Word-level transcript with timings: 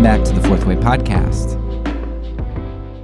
Welcome 0.00 0.22
back 0.22 0.34
to 0.34 0.40
the 0.40 0.48
Fourth 0.48 0.64
Way 0.64 0.76
Podcast. 0.76 1.60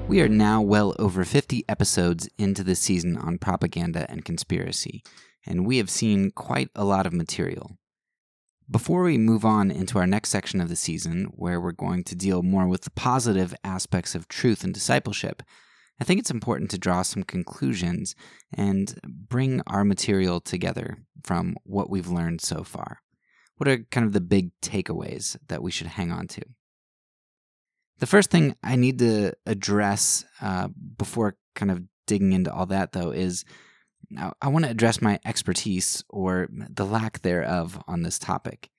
We 0.08 0.22
are 0.22 0.30
now 0.30 0.62
well 0.62 0.96
over 0.98 1.26
50 1.26 1.62
episodes 1.68 2.26
into 2.38 2.64
the 2.64 2.74
season 2.74 3.18
on 3.18 3.36
propaganda 3.36 4.10
and 4.10 4.24
conspiracy, 4.24 5.02
and 5.44 5.66
we 5.66 5.76
have 5.76 5.90
seen 5.90 6.30
quite 6.30 6.70
a 6.74 6.84
lot 6.84 7.04
of 7.04 7.12
material. 7.12 7.76
Before 8.70 9.02
we 9.02 9.18
move 9.18 9.44
on 9.44 9.70
into 9.70 9.98
our 9.98 10.06
next 10.06 10.30
section 10.30 10.58
of 10.58 10.70
the 10.70 10.74
season, 10.74 11.26
where 11.34 11.60
we're 11.60 11.72
going 11.72 12.02
to 12.04 12.14
deal 12.14 12.42
more 12.42 12.66
with 12.66 12.84
the 12.84 12.90
positive 12.92 13.54
aspects 13.62 14.14
of 14.14 14.26
truth 14.26 14.64
and 14.64 14.72
discipleship, 14.72 15.42
I 16.00 16.04
think 16.04 16.18
it's 16.18 16.30
important 16.30 16.70
to 16.70 16.78
draw 16.78 17.02
some 17.02 17.24
conclusions 17.24 18.14
and 18.54 18.98
bring 19.04 19.60
our 19.66 19.84
material 19.84 20.40
together 20.40 20.96
from 21.22 21.56
what 21.64 21.90
we've 21.90 22.08
learned 22.08 22.40
so 22.40 22.62
far. 22.62 23.00
What 23.58 23.68
are 23.68 23.84
kind 23.90 24.06
of 24.06 24.14
the 24.14 24.22
big 24.22 24.58
takeaways 24.62 25.36
that 25.48 25.62
we 25.62 25.70
should 25.70 25.88
hang 25.88 26.10
on 26.10 26.26
to? 26.28 26.40
The 27.98 28.06
first 28.06 28.30
thing 28.30 28.54
I 28.62 28.76
need 28.76 28.98
to 28.98 29.32
address 29.46 30.24
uh, 30.40 30.68
before 30.98 31.36
kind 31.54 31.70
of 31.70 31.82
digging 32.06 32.32
into 32.32 32.52
all 32.52 32.66
that, 32.66 32.92
though, 32.92 33.10
is 33.10 33.44
I 34.40 34.48
want 34.48 34.64
to 34.64 34.70
address 34.70 35.02
my 35.02 35.18
expertise 35.24 36.04
or 36.08 36.48
the 36.50 36.84
lack 36.84 37.22
thereof 37.22 37.82
on 37.88 38.02
this 38.02 38.18
topic. 38.18 38.70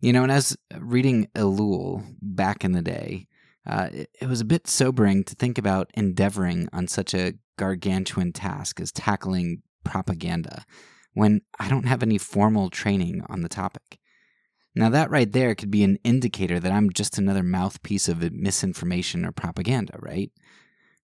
You 0.00 0.12
know, 0.12 0.22
and 0.22 0.32
as 0.32 0.56
reading 0.78 1.28
Ellul 1.34 2.04
back 2.20 2.64
in 2.64 2.72
the 2.72 2.82
day, 2.82 3.28
uh, 3.66 3.88
it, 3.92 4.10
it 4.20 4.28
was 4.28 4.40
a 4.40 4.46
bit 4.46 4.66
sobering 4.66 5.24
to 5.24 5.34
think 5.34 5.58
about 5.58 5.90
endeavoring 5.94 6.68
on 6.72 6.88
such 6.88 7.14
a 7.14 7.34
gargantuan 7.56 8.32
task 8.32 8.80
as 8.80 8.92
tackling 8.92 9.62
propaganda 9.84 10.64
when 11.14 11.42
I 11.58 11.68
don't 11.68 11.86
have 11.86 12.02
any 12.02 12.18
formal 12.18 12.70
training 12.70 13.22
on 13.28 13.42
the 13.42 13.48
topic. 13.48 13.98
Now, 14.74 14.88
that 14.88 15.10
right 15.10 15.30
there 15.30 15.54
could 15.54 15.70
be 15.70 15.84
an 15.84 15.98
indicator 16.02 16.58
that 16.58 16.72
I'm 16.72 16.90
just 16.90 17.18
another 17.18 17.42
mouthpiece 17.42 18.08
of 18.08 18.32
misinformation 18.32 19.26
or 19.26 19.32
propaganda, 19.32 19.98
right? 20.00 20.32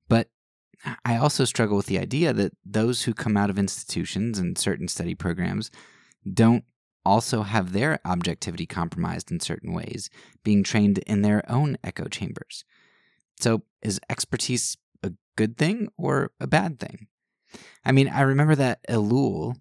But 0.09 0.29
I 1.05 1.17
also 1.17 1.45
struggle 1.45 1.77
with 1.77 1.87
the 1.87 1.99
idea 1.99 2.33
that 2.33 2.53
those 2.65 3.03
who 3.03 3.15
come 3.15 3.37
out 3.37 3.51
of 3.51 3.59
institutions 3.59 4.39
and 4.39 4.57
certain 4.57 4.89
study 4.89 5.15
programs 5.15 5.71
don't 6.33 6.65
also 7.05 7.43
have 7.43 7.73
their 7.73 8.01
objectivity 8.05 8.67
compromised 8.67 9.31
in 9.31 9.41
certain 9.41 9.73
ways, 9.73 10.11
being 10.45 10.63
trained 10.63 10.99
in 10.99 11.23
their 11.23 11.49
own 11.51 11.77
echo 11.83 12.07
chambers. 12.07 12.65
So, 13.41 13.63
is 13.83 14.01
expertise 14.11 14.77
a 15.03 15.13
good 15.37 15.57
thing 15.57 15.89
or 15.97 16.33
a 16.41 16.47
bad 16.47 16.81
thing? 16.81 17.07
I 17.85 17.93
mean, 17.93 18.09
I 18.09 18.23
remember 18.23 18.57
that 18.57 18.81
Ellul 18.89 19.57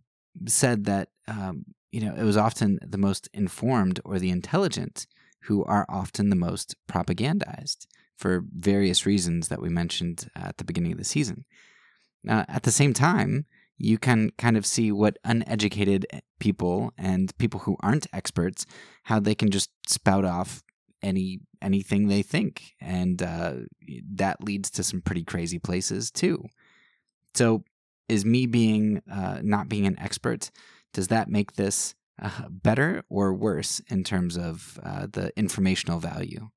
said 0.47 0.85
that 0.85 1.09
um, 1.27 1.65
you 1.95 2.01
know, 2.01 2.13
it 2.13 2.23
was 2.23 2.35
often 2.35 2.77
the 2.85 2.97
most 2.97 3.29
informed 3.33 4.01
or 4.03 4.19
the 4.19 4.29
intelligent 4.29 5.07
who 5.43 5.63
are 5.63 5.85
often 5.87 6.29
the 6.29 6.35
most 6.35 6.75
propagandized 6.89 7.87
for 8.17 8.43
various 8.53 9.05
reasons 9.05 9.47
that 9.47 9.61
we 9.61 9.69
mentioned 9.69 10.29
at 10.35 10.57
the 10.57 10.65
beginning 10.65 10.91
of 10.91 10.97
the 10.97 11.05
season. 11.05 11.45
Uh, 12.27 12.43
at 12.49 12.63
the 12.63 12.71
same 12.71 12.93
time, 12.93 13.45
you 13.77 13.97
can 13.97 14.29
kind 14.37 14.57
of 14.57 14.65
see 14.65 14.91
what 14.91 15.17
uneducated 15.23 16.05
people 16.37 16.91
and 16.97 17.37
people 17.37 17.61
who 17.61 17.77
aren't 17.79 18.07
experts 18.11 18.65
how 19.03 19.21
they 19.21 19.35
can 19.35 19.49
just 19.49 19.69
spout 19.87 20.25
off 20.25 20.63
any 21.01 21.39
anything 21.61 22.07
they 22.07 22.21
think 22.21 22.73
and 22.81 23.21
uh, 23.21 23.53
that 24.13 24.43
leads 24.43 24.69
to 24.69 24.83
some 24.83 25.01
pretty 25.01 25.23
crazy 25.23 25.59
places 25.59 26.11
too 26.11 26.43
so 27.33 27.63
is 28.09 28.25
me 28.25 28.45
being 28.45 29.01
uh, 29.11 29.39
not 29.41 29.69
being 29.69 29.85
an 29.85 29.99
expert 29.99 30.51
does 30.95 31.09
that 31.09 31.29
make 31.29 31.53
this 31.53 31.93
uh, 32.21 32.47
better 32.49 33.03
or 33.09 33.33
worse 33.33 33.81
in 33.89 34.01
terms 34.05 34.37
of 34.37 34.79
uh, 34.81 35.07
the 35.11 35.37
informational 35.37 35.99
value? 35.99 36.49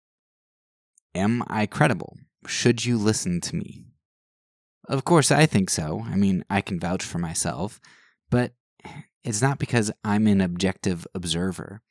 Am 1.13 1.43
I 1.49 1.67
credible? 1.67 2.17
Should 2.47 2.85
you 2.85 2.97
listen 2.97 3.41
to 3.41 3.57
me? 3.57 3.87
Of 4.89 5.05
course, 5.05 5.33
I 5.33 5.45
think 5.45 5.71
so. 5.71 6.05
I 6.07 6.15
mean, 6.15 6.45
I 6.49 6.61
can 6.61 6.79
vouch 6.79 7.03
for 7.03 7.19
myself, 7.19 7.81
but 8.31 8.53
it's 9.25 9.43
not 9.43 9.59
because 9.59 9.91
I'm 10.05 10.29
an 10.29 10.41
objective 10.41 11.05
observer. 11.17 11.83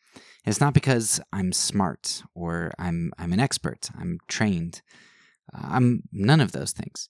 It's 0.45 0.61
not 0.61 0.73
because 0.73 1.19
I'm 1.33 1.51
smart 1.51 2.23
or 2.33 2.71
I'm 2.79 3.11
I'm 3.17 3.33
an 3.33 3.41
expert. 3.41 3.89
I'm 3.99 4.19
trained. 4.29 4.81
I'm 5.53 6.03
none 6.13 6.39
of 6.39 6.53
those 6.53 6.71
things. 6.71 7.09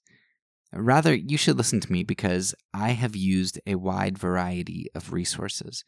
Rather, 0.73 1.15
you 1.15 1.37
should 1.37 1.57
listen 1.57 1.79
to 1.79 1.91
me 1.91 2.03
because 2.03 2.53
I 2.73 2.89
have 2.89 3.15
used 3.15 3.59
a 3.65 3.75
wide 3.75 4.17
variety 4.17 4.87
of 4.93 5.13
resources. 5.13 5.83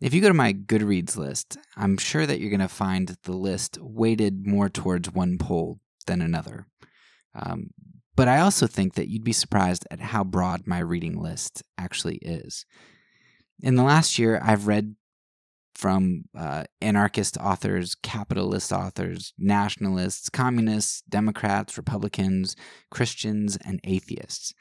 If 0.00 0.14
you 0.14 0.20
go 0.20 0.28
to 0.28 0.34
my 0.34 0.52
Goodreads 0.52 1.16
list, 1.16 1.56
I'm 1.76 1.96
sure 1.96 2.26
that 2.26 2.40
you're 2.40 2.50
going 2.50 2.60
to 2.60 2.68
find 2.68 3.16
the 3.24 3.32
list 3.32 3.78
weighted 3.80 4.46
more 4.46 4.68
towards 4.68 5.10
one 5.10 5.38
pole 5.38 5.80
than 6.06 6.20
another. 6.20 6.66
Um, 7.34 7.70
but 8.16 8.28
I 8.28 8.40
also 8.40 8.66
think 8.66 8.94
that 8.94 9.08
you'd 9.08 9.24
be 9.24 9.32
surprised 9.32 9.86
at 9.90 10.00
how 10.00 10.24
broad 10.24 10.66
my 10.66 10.80
reading 10.80 11.20
list 11.20 11.62
actually 11.76 12.16
is. 12.16 12.66
In 13.60 13.76
the 13.76 13.84
last 13.84 14.18
year, 14.18 14.40
I've 14.42 14.66
read 14.66 14.96
from 15.78 16.24
uh, 16.36 16.64
anarchist 16.82 17.38
authors, 17.38 17.94
capitalist 18.02 18.72
authors, 18.72 19.32
nationalists, 19.38 20.28
communists, 20.28 21.02
Democrats, 21.08 21.76
Republicans, 21.76 22.56
Christians, 22.90 23.56
and 23.64 23.78
atheists. 23.84 24.52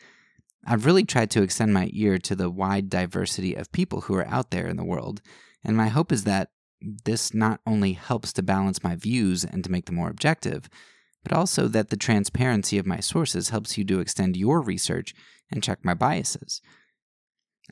I've 0.63 0.85
really 0.85 1.05
tried 1.05 1.31
to 1.31 1.41
extend 1.41 1.73
my 1.73 1.89
ear 1.91 2.19
to 2.19 2.35
the 2.35 2.51
wide 2.51 2.87
diversity 2.87 3.55
of 3.55 3.71
people 3.71 4.01
who 4.01 4.13
are 4.13 4.27
out 4.27 4.51
there 4.51 4.67
in 4.67 4.77
the 4.77 4.85
world, 4.85 5.23
and 5.63 5.75
my 5.75 5.87
hope 5.87 6.11
is 6.11 6.23
that 6.25 6.49
this 6.81 7.33
not 7.33 7.61
only 7.65 7.93
helps 7.93 8.31
to 8.33 8.43
balance 8.43 8.83
my 8.83 8.95
views 8.95 9.43
and 9.43 9.63
to 9.63 9.71
make 9.71 9.87
them 9.87 9.95
more 9.95 10.11
objective, 10.11 10.69
but 11.23 11.33
also 11.33 11.67
that 11.67 11.89
the 11.89 11.97
transparency 11.97 12.77
of 12.77 12.85
my 12.85 12.99
sources 12.99 13.49
helps 13.49 13.75
you 13.75 13.83
to 13.85 13.99
extend 13.99 14.37
your 14.37 14.61
research 14.61 15.15
and 15.51 15.63
check 15.63 15.79
my 15.83 15.95
biases. 15.95 16.61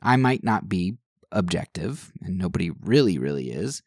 I 0.02 0.16
might 0.16 0.42
not 0.42 0.68
be 0.68 0.96
objective, 1.32 2.12
and 2.22 2.38
nobody 2.38 2.70
really, 2.70 3.18
really 3.18 3.50
is, 3.50 3.82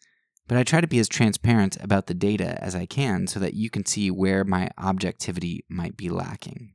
but 0.48 0.58
I 0.58 0.64
try 0.64 0.82
to 0.82 0.88
be 0.88 1.00
as 1.00 1.08
transparent 1.08 1.78
about 1.80 2.08
the 2.08 2.14
data 2.14 2.62
as 2.62 2.76
I 2.76 2.88
can 2.88 3.28
so 3.28 3.40
that 3.40 3.54
you 3.54 3.70
can 3.70 3.86
see 3.86 4.10
where 4.10 4.44
my 4.44 4.72
objectivity 4.80 5.64
might 5.70 5.96
be 5.96 6.10
lacking. 6.10 6.74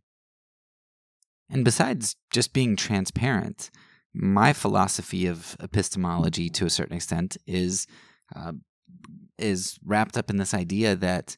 And 1.51 1.65
besides 1.65 2.17
just 2.31 2.53
being 2.53 2.77
transparent, 2.77 3.71
my 4.15 4.53
philosophy 4.53 5.27
of 5.27 5.57
epistemology 5.61 6.49
to 6.51 6.67
a 6.67 6.71
certain 6.71 6.97
extent 6.97 7.37
is 7.47 7.87
uh, 8.35 8.53
is 9.39 9.77
wrapped 9.85 10.17
up 10.17 10.31
in 10.31 10.37
this 10.37 10.55
idea 10.55 10.95
that 10.95 11.37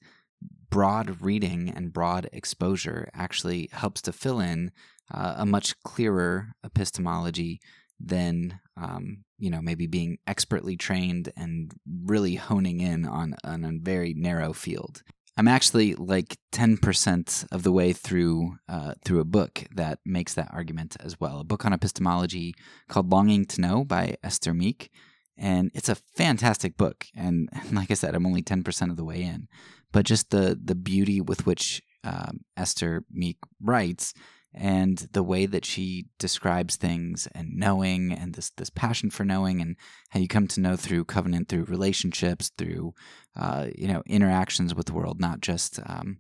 broad 0.69 1.23
reading 1.23 1.71
and 1.75 1.93
broad 1.93 2.29
exposure 2.33 3.09
actually 3.15 3.71
helps 3.73 4.03
to 4.03 4.13
fill 4.13 4.41
in 4.41 4.71
uh, 5.13 5.37
a 5.39 5.47
much 5.47 5.79
clearer 5.81 6.53
epistemology 6.63 7.61
than 7.99 8.61
um, 8.77 9.25
you 9.39 9.51
know 9.51 9.61
maybe 9.61 9.87
being 9.87 10.19
expertly 10.27 10.77
trained 10.77 11.33
and 11.37 11.73
really 12.05 12.37
honing 12.37 12.81
in 12.81 13.07
on, 13.07 13.35
on 13.45 13.65
a 13.65 13.73
very 13.73 14.15
narrow 14.15 14.53
field. 14.53 15.03
I'm 15.39 15.49
actually 15.49 15.95
like 15.95 16.39
10% 16.53 17.47
of 17.53 17.63
the 17.63 17.73
way 17.73 17.93
through 17.93 18.57
uh, 18.69 18.95
through 19.05 19.21
a 19.21 19.25
book 19.25 19.65
that 19.75 19.99
makes 20.05 20.33
that 20.35 20.49
argument 20.53 20.97
as 21.01 21.21
well. 21.21 21.41
A 21.41 21.45
book 21.45 21.67
on 21.67 21.75
epistemology 21.75 22.55
called 22.89 23.11
Longing 23.11 23.45
to 23.47 23.61
Know 23.61 23.85
by 23.85 24.17
Esther 24.23 24.55
Meek. 24.55 24.91
And 25.39 25.71
it's 25.75 25.91
a 25.91 25.95
fantastic 25.95 26.79
book. 26.79 27.07
And, 27.15 27.51
like 27.73 27.91
I 27.91 27.95
said, 27.95 28.15
I'm 28.15 28.27
only 28.27 28.43
10% 28.43 28.91
of 28.91 28.97
the 28.97 29.05
way 29.05 29.23
in. 29.23 29.49
But 29.93 30.07
just 30.07 30.31
the, 30.31 30.59
the 30.63 30.75
beauty 30.75 31.21
with 31.21 31.47
which 31.47 31.83
um, 32.05 32.41
Esther 32.57 33.05
Meek 33.11 33.37
writes 33.61 34.15
and 34.55 35.09
the 35.13 35.23
way 35.23 35.47
that 35.47 35.65
she 35.65 36.07
describes 36.19 36.77
things 36.77 37.29
and 37.35 37.55
knowing 37.55 38.13
and 38.13 38.35
this 38.35 38.51
this 38.51 38.71
passion 38.71 39.11
for 39.11 39.25
knowing 39.25 39.61
and 39.61 39.77
how 40.11 40.21
you 40.21 40.29
come 40.29 40.47
to 40.49 40.61
know 40.61 40.77
through 40.77 41.05
covenant 41.05 41.49
through 41.49 41.65
relationships 41.65 42.51
through 42.57 42.95
uh, 43.37 43.67
you 43.75 43.89
know 43.89 44.03
interactions 44.07 44.75
with 44.75 44.87
the 44.87 44.95
world 44.95 45.21
not 45.21 45.41
just 45.41 45.79
um, 45.87 46.19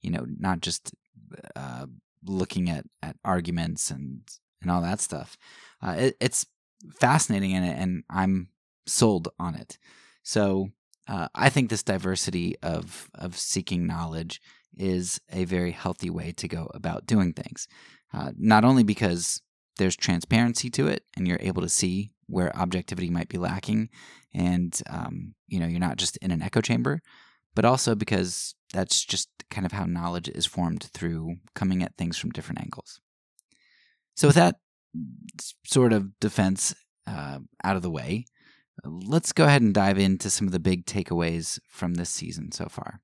you 0.00 0.10
know 0.10 0.26
not 0.38 0.60
just 0.60 0.92
uh, 1.54 1.86
looking 2.24 2.68
at 2.70 2.84
at 3.02 3.16
arguments 3.24 3.90
and 3.90 4.20
and 4.62 4.70
all 4.70 4.82
that 4.82 5.00
stuff. 5.00 5.36
Uh, 5.82 5.94
it, 5.98 6.16
it's 6.20 6.46
fascinating 7.00 7.54
and 7.54 7.64
and 7.64 8.04
I'm 8.10 8.48
sold 8.86 9.28
on 9.38 9.54
it. 9.54 9.78
So 10.22 10.70
uh, 11.08 11.28
I 11.34 11.48
think 11.48 11.70
this 11.70 11.82
diversity 11.82 12.56
of 12.62 13.10
of 13.14 13.36
seeking 13.36 13.86
knowledge 13.86 14.40
is 14.76 15.20
a 15.32 15.44
very 15.44 15.72
healthy 15.72 16.10
way 16.10 16.32
to 16.32 16.48
go 16.48 16.70
about 16.74 17.06
doing 17.06 17.32
things. 17.32 17.66
Uh, 18.12 18.32
not 18.36 18.64
only 18.64 18.82
because 18.82 19.40
there's 19.76 19.96
transparency 19.96 20.70
to 20.70 20.88
it 20.88 21.04
and 21.16 21.26
you're 21.26 21.38
able 21.40 21.62
to 21.62 21.68
see 21.68 22.12
where 22.26 22.56
objectivity 22.56 23.10
might 23.10 23.28
be 23.28 23.38
lacking 23.38 23.88
and 24.34 24.82
um, 24.90 25.34
you 25.46 25.60
know 25.60 25.66
you're 25.66 25.80
not 25.80 25.96
just 25.96 26.16
in 26.18 26.30
an 26.30 26.42
echo 26.42 26.60
chamber 26.60 27.00
but 27.54 27.64
also 27.64 27.94
because 27.94 28.54
that's 28.72 29.04
just 29.04 29.28
kind 29.50 29.64
of 29.64 29.72
how 29.72 29.84
knowledge 29.84 30.28
is 30.28 30.44
formed 30.44 30.82
through 30.82 31.36
coming 31.54 31.82
at 31.82 31.96
things 31.96 32.18
from 32.18 32.30
different 32.30 32.60
angles 32.60 33.00
so 34.14 34.28
with 34.28 34.36
that 34.36 34.56
sort 35.66 35.92
of 35.92 36.18
defense 36.20 36.74
uh, 37.06 37.38
out 37.62 37.76
of 37.76 37.82
the 37.82 37.90
way 37.90 38.24
let's 38.84 39.32
go 39.32 39.44
ahead 39.44 39.62
and 39.62 39.74
dive 39.74 39.98
into 39.98 40.28
some 40.28 40.46
of 40.46 40.52
the 40.52 40.58
big 40.58 40.84
takeaways 40.84 41.58
from 41.68 41.94
this 41.94 42.10
season 42.10 42.50
so 42.50 42.66
far 42.66 43.00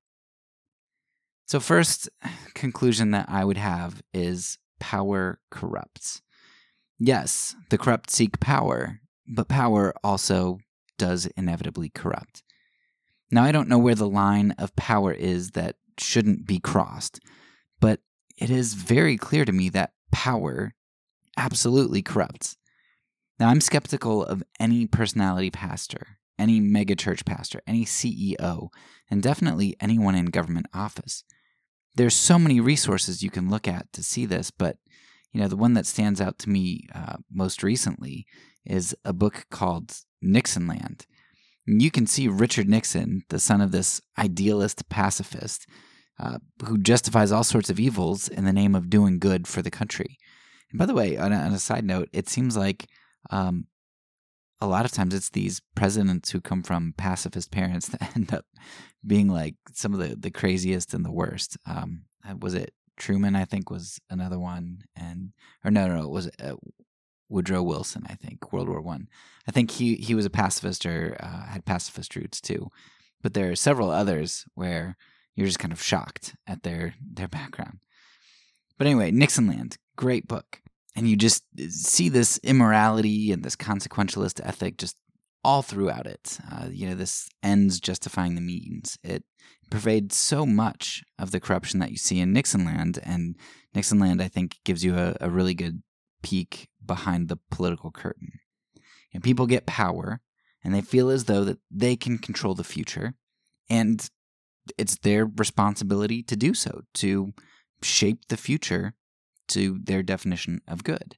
So, 1.47 1.61
first 1.61 2.09
conclusion 2.55 3.11
that 3.11 3.27
I 3.29 3.45
would 3.45 3.59
have 3.59 4.03
is 4.15 4.59
power 4.81 5.39
corrupts. 5.51 6.23
Yes, 6.99 7.55
the 7.71 7.79
corrupt 7.79 8.11
seek 8.11 8.41
power, 8.41 9.01
but 9.27 9.49
power 9.49 9.93
also 10.05 10.59
does 10.99 11.27
inevitably 11.37 11.91
corrupt. 11.91 12.43
Now, 13.31 13.45
I 13.45 13.53
don't 13.53 13.69
know 13.69 13.79
where 13.79 13.95
the 13.95 14.09
line 14.09 14.53
of 14.53 14.77
power 14.77 15.13
is 15.13 15.53
that 15.53 15.77
shouldn't 15.99 16.47
be 16.47 16.59
crossed, 16.59 17.19
but 17.81 18.01
it 18.37 18.51
is 18.51 18.75
very 18.75 19.17
clear 19.17 19.45
to 19.45 19.53
me 19.53 19.69
that 19.71 19.93
power 20.11 20.75
absolutely 21.37 22.03
corrupts. 22.03 22.57
Now, 23.39 23.49
I'm 23.49 23.61
skeptical 23.61 24.25
of 24.25 24.43
any 24.61 24.87
personality 24.87 25.51
pastor, 25.51 26.19
any 26.39 26.61
megachurch 26.61 27.25
pastor, 27.25 27.61
any 27.67 27.85
CEO, 27.85 28.69
and 29.11 29.23
definitely 29.23 29.77
anyone 29.81 30.15
in 30.15 30.27
government 30.27 30.67
office. 30.73 31.25
There's 31.95 32.15
so 32.15 32.39
many 32.39 32.61
resources 32.61 33.23
you 33.23 33.31
can 33.31 33.51
look 33.51 33.69
at 33.69 33.93
to 33.93 34.03
see 34.03 34.25
this, 34.25 34.51
but 34.51 34.77
you 35.33 35.41
know 35.41 35.49
the 35.49 35.57
one 35.57 35.75
that 35.75 35.87
stands 35.87 36.21
out 36.21 36.39
to 36.41 36.51
me 36.51 36.87
uh, 36.95 37.17
most 37.31 37.63
recently 37.63 38.27
is 38.65 38.95
a 39.05 39.13
book 39.13 39.47
called 39.51 39.97
Nixonland. 40.21 41.07
You 41.67 41.91
can 41.91 42.07
see 42.07 42.29
Richard 42.29 42.69
Nixon, 42.69 43.23
the 43.29 43.39
son 43.39 43.61
of 43.61 43.73
this 43.73 44.01
idealist 44.19 44.89
pacifist, 44.89 45.67
uh, 46.19 46.39
who 46.65 46.79
justifies 46.79 47.33
all 47.33 47.45
sorts 47.45 47.71
of 47.71 47.81
evils 47.81 48.29
in 48.29 48.45
the 48.45 48.53
name 48.53 48.75
of 48.75 48.91
doing 48.91 49.19
good 49.19 49.47
for 49.47 49.63
the 49.63 49.71
country. 49.71 50.19
And 50.71 50.79
by 50.79 50.87
the 50.87 50.95
way, 50.95 51.17
on 51.17 51.33
a, 51.33 51.37
on 51.37 51.53
a 51.53 51.59
side 51.59 51.85
note, 51.85 52.09
it 52.13 52.29
seems 52.29 52.57
like 52.57 52.87
um, 53.31 53.67
a 54.63 54.67
lot 54.67 54.85
of 54.85 54.93
times 54.93 55.13
it's 55.13 55.31
these 55.31 55.61
presidents 55.75 56.31
who 56.31 56.41
come 56.41 56.63
from 56.63 56.95
pacifist 56.97 57.51
parents 57.51 57.89
that 57.89 58.17
end 58.17 58.33
up 58.33 58.47
being 59.05 59.29
like 59.29 59.57
some 59.73 59.93
of 59.93 59.99
the, 59.99 60.15
the 60.15 60.31
craziest 60.31 60.95
and 60.95 61.05
the 61.05 61.13
worst. 61.13 61.59
Um, 61.67 62.03
uh, 62.27 62.37
was 62.41 62.55
it 62.55 62.73
Truman? 62.97 63.35
I 63.35 63.45
think 63.45 63.71
was 63.71 63.99
another 64.09 64.39
one, 64.39 64.85
and 64.95 65.33
or 65.65 65.73
no, 65.73 65.89
no, 65.89 65.97
no 65.97 66.05
it 66.05 66.11
was 66.11 66.31
uh, 66.41 66.55
Woodrow 67.29 67.63
Wilson. 67.63 68.05
I 68.09 68.15
think 68.15 68.53
World 68.53 68.69
War 68.69 68.81
One. 68.81 69.09
I. 69.11 69.17
I 69.49 69.51
think 69.51 69.73
he 69.73 69.97
he 69.97 70.15
was 70.15 70.27
a 70.27 70.31
pacifist 70.31 70.87
or 70.87 71.17
uh, 71.19 71.47
had 71.47 71.65
pacifist 71.65 72.15
roots 72.15 72.41
too. 72.41 72.71
But 73.21 73.35
there 73.35 73.51
are 73.51 73.57
several 73.57 73.91
others 73.91 74.45
where 74.55 74.97
you're 75.35 75.49
just 75.49 75.59
kind 75.59 75.73
of 75.73 75.83
shocked 75.83 76.37
at 76.47 76.63
their 76.63 76.95
their 77.01 77.29
background. 77.29 77.81
But 78.79 78.87
anyway, 78.87 79.11
Nixonland, 79.11 79.79
great 79.97 80.29
book 80.29 80.62
and 80.95 81.09
you 81.09 81.17
just 81.17 81.45
uh, 81.59 81.65
see 81.69 82.09
this 82.09 82.39
immorality 82.39 83.33
and 83.33 83.43
this 83.43 83.57
consequentialist 83.57 84.41
ethic 84.45 84.77
just 84.77 84.97
all 85.45 85.63
throughout 85.63 86.07
it. 86.07 86.39
Uh, 86.51 86.69
you 86.71 86.89
know, 86.89 86.95
this 86.95 87.29
ends 87.43 87.81
justifying 87.81 88.35
the 88.35 88.41
means. 88.41 88.99
It 89.03 89.25
pervades 89.71 90.17
so 90.17 90.47
much 90.47 91.03
of 91.19 91.31
the 91.31 91.41
corruption 91.41 91.81
that 91.81 91.91
you 91.91 91.97
see 91.97 92.21
in 92.21 92.33
Nixonland, 92.33 92.99
and 93.03 93.37
Nixonland, 93.75 94.23
I 94.23 94.29
think, 94.29 94.59
gives 94.65 94.85
you 94.85 94.97
a, 94.97 95.17
a 95.21 95.31
really 95.31 95.55
good 95.55 95.83
peek 96.23 96.69
behind 96.85 97.29
the 97.29 97.39
political 97.51 97.91
curtain. 97.91 98.33
And 99.13 99.23
people 99.23 99.47
get 99.47 99.67
power, 99.67 100.21
and 100.63 100.75
they 100.75 100.81
feel 100.81 101.11
as 101.11 101.25
though 101.25 101.45
that 101.45 101.59
they 101.71 101.97
can 101.97 102.19
control 102.19 102.55
the 102.55 102.65
future, 102.65 103.15
and 103.69 104.09
it's 104.79 104.97
their 104.99 105.27
responsibility 105.27 106.23
to 106.23 106.37
do 106.37 106.55
so, 106.55 106.83
to 106.95 107.33
shape 107.83 108.29
the 108.29 108.37
future 108.37 108.95
to 109.49 109.79
their 109.83 110.03
definition 110.03 110.61
of 110.67 110.85
good. 110.85 111.17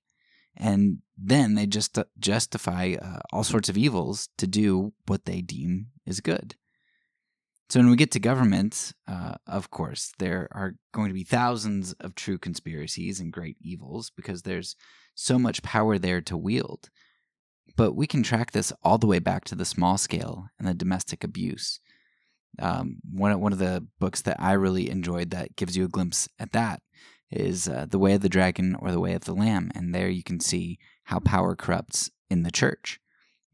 And 0.56 0.98
then 1.16 1.54
they 1.54 1.66
just 1.66 1.98
justify 2.18 2.94
uh, 3.00 3.18
all 3.32 3.44
sorts 3.44 3.68
of 3.68 3.76
evils 3.76 4.28
to 4.38 4.46
do 4.46 4.92
what 5.06 5.24
they 5.24 5.40
deem 5.40 5.88
is 6.06 6.20
good. 6.20 6.54
So 7.70 7.80
when 7.80 7.90
we 7.90 7.96
get 7.96 8.10
to 8.12 8.20
government, 8.20 8.92
uh, 9.08 9.34
of 9.46 9.70
course, 9.70 10.12
there 10.18 10.48
are 10.52 10.74
going 10.92 11.08
to 11.08 11.14
be 11.14 11.24
thousands 11.24 11.92
of 11.94 12.14
true 12.14 12.38
conspiracies 12.38 13.20
and 13.20 13.32
great 13.32 13.56
evils 13.60 14.12
because 14.14 14.42
there's 14.42 14.76
so 15.14 15.38
much 15.38 15.62
power 15.62 15.98
there 15.98 16.20
to 16.22 16.36
wield. 16.36 16.90
But 17.76 17.96
we 17.96 18.06
can 18.06 18.22
track 18.22 18.52
this 18.52 18.72
all 18.82 18.98
the 18.98 19.06
way 19.06 19.18
back 19.18 19.44
to 19.46 19.54
the 19.54 19.64
small 19.64 19.96
scale 19.96 20.46
and 20.58 20.68
the 20.68 20.74
domestic 20.74 21.24
abuse. 21.24 21.80
Um, 22.60 22.98
one 23.10 23.40
one 23.40 23.52
of 23.52 23.58
the 23.58 23.84
books 23.98 24.22
that 24.22 24.36
I 24.38 24.52
really 24.52 24.88
enjoyed 24.88 25.30
that 25.30 25.56
gives 25.56 25.76
you 25.76 25.84
a 25.84 25.88
glimpse 25.88 26.28
at 26.38 26.52
that 26.52 26.80
is 27.30 27.68
uh, 27.68 27.86
The 27.88 27.98
Way 27.98 28.14
of 28.14 28.20
the 28.20 28.28
Dragon 28.28 28.76
or 28.78 28.90
The 28.90 29.00
Way 29.00 29.14
of 29.14 29.24
the 29.24 29.34
Lamb. 29.34 29.70
And 29.74 29.94
there 29.94 30.08
you 30.08 30.22
can 30.22 30.40
see 30.40 30.78
how 31.04 31.18
power 31.18 31.54
corrupts 31.54 32.10
in 32.30 32.42
the 32.42 32.50
church, 32.50 33.00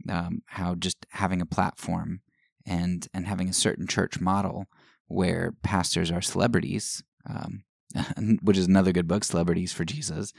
um, 0.08 0.42
how 0.46 0.74
just 0.74 1.06
having 1.10 1.40
a 1.40 1.46
platform 1.46 2.20
and, 2.66 3.06
and 3.12 3.26
having 3.26 3.48
a 3.48 3.54
certain 3.54 3.86
church 3.86 4.20
model 4.20 4.66
where 5.06 5.54
pastors 5.62 6.10
are 6.10 6.22
celebrities, 6.22 7.02
um, 7.28 7.64
which 8.42 8.58
is 8.58 8.66
another 8.66 8.92
good 8.92 9.08
book, 9.08 9.24
Celebrities 9.24 9.72
for 9.72 9.84
Jesus. 9.84 10.32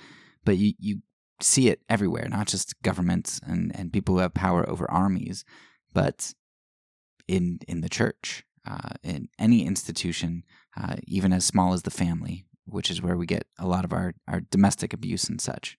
But 0.45 0.57
you, 0.57 0.73
you 0.79 1.01
see 1.41 1.69
it 1.69 1.81
everywhere, 1.89 2.27
not 2.29 2.47
just 2.47 2.81
governments 2.81 3.39
and, 3.45 3.71
and 3.75 3.91
people 3.91 4.15
who 4.15 4.21
have 4.21 4.33
power 4.33 4.67
over 4.69 4.89
armies, 4.89 5.43
but 5.93 6.33
in, 7.27 7.59
in 7.67 7.81
the 7.81 7.89
church. 7.89 8.43
Uh, 8.63 8.89
in 9.01 9.27
any 9.39 9.65
institution, 9.65 10.43
uh, 10.79 10.95
even 11.07 11.33
as 11.33 11.43
small 11.43 11.73
as 11.73 11.81
the 11.81 11.89
family, 11.89 12.45
which 12.71 12.89
is 12.89 13.01
where 13.01 13.17
we 13.17 13.25
get 13.25 13.45
a 13.59 13.67
lot 13.67 13.85
of 13.85 13.93
our, 13.93 14.13
our 14.27 14.41
domestic 14.41 14.93
abuse 14.93 15.29
and 15.29 15.39
such. 15.39 15.77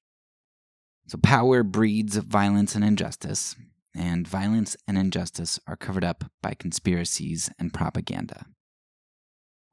So, 1.09 1.19
power 1.19 1.62
breeds 1.62 2.17
violence 2.17 2.75
and 2.75 2.85
injustice, 2.85 3.56
and 3.94 4.27
violence 4.27 4.77
and 4.87 4.97
injustice 4.97 5.59
are 5.67 5.77
covered 5.77 6.05
up 6.05 6.25
by 6.43 6.55
conspiracies 6.55 7.50
and 7.59 7.75
propaganda. 7.75 8.47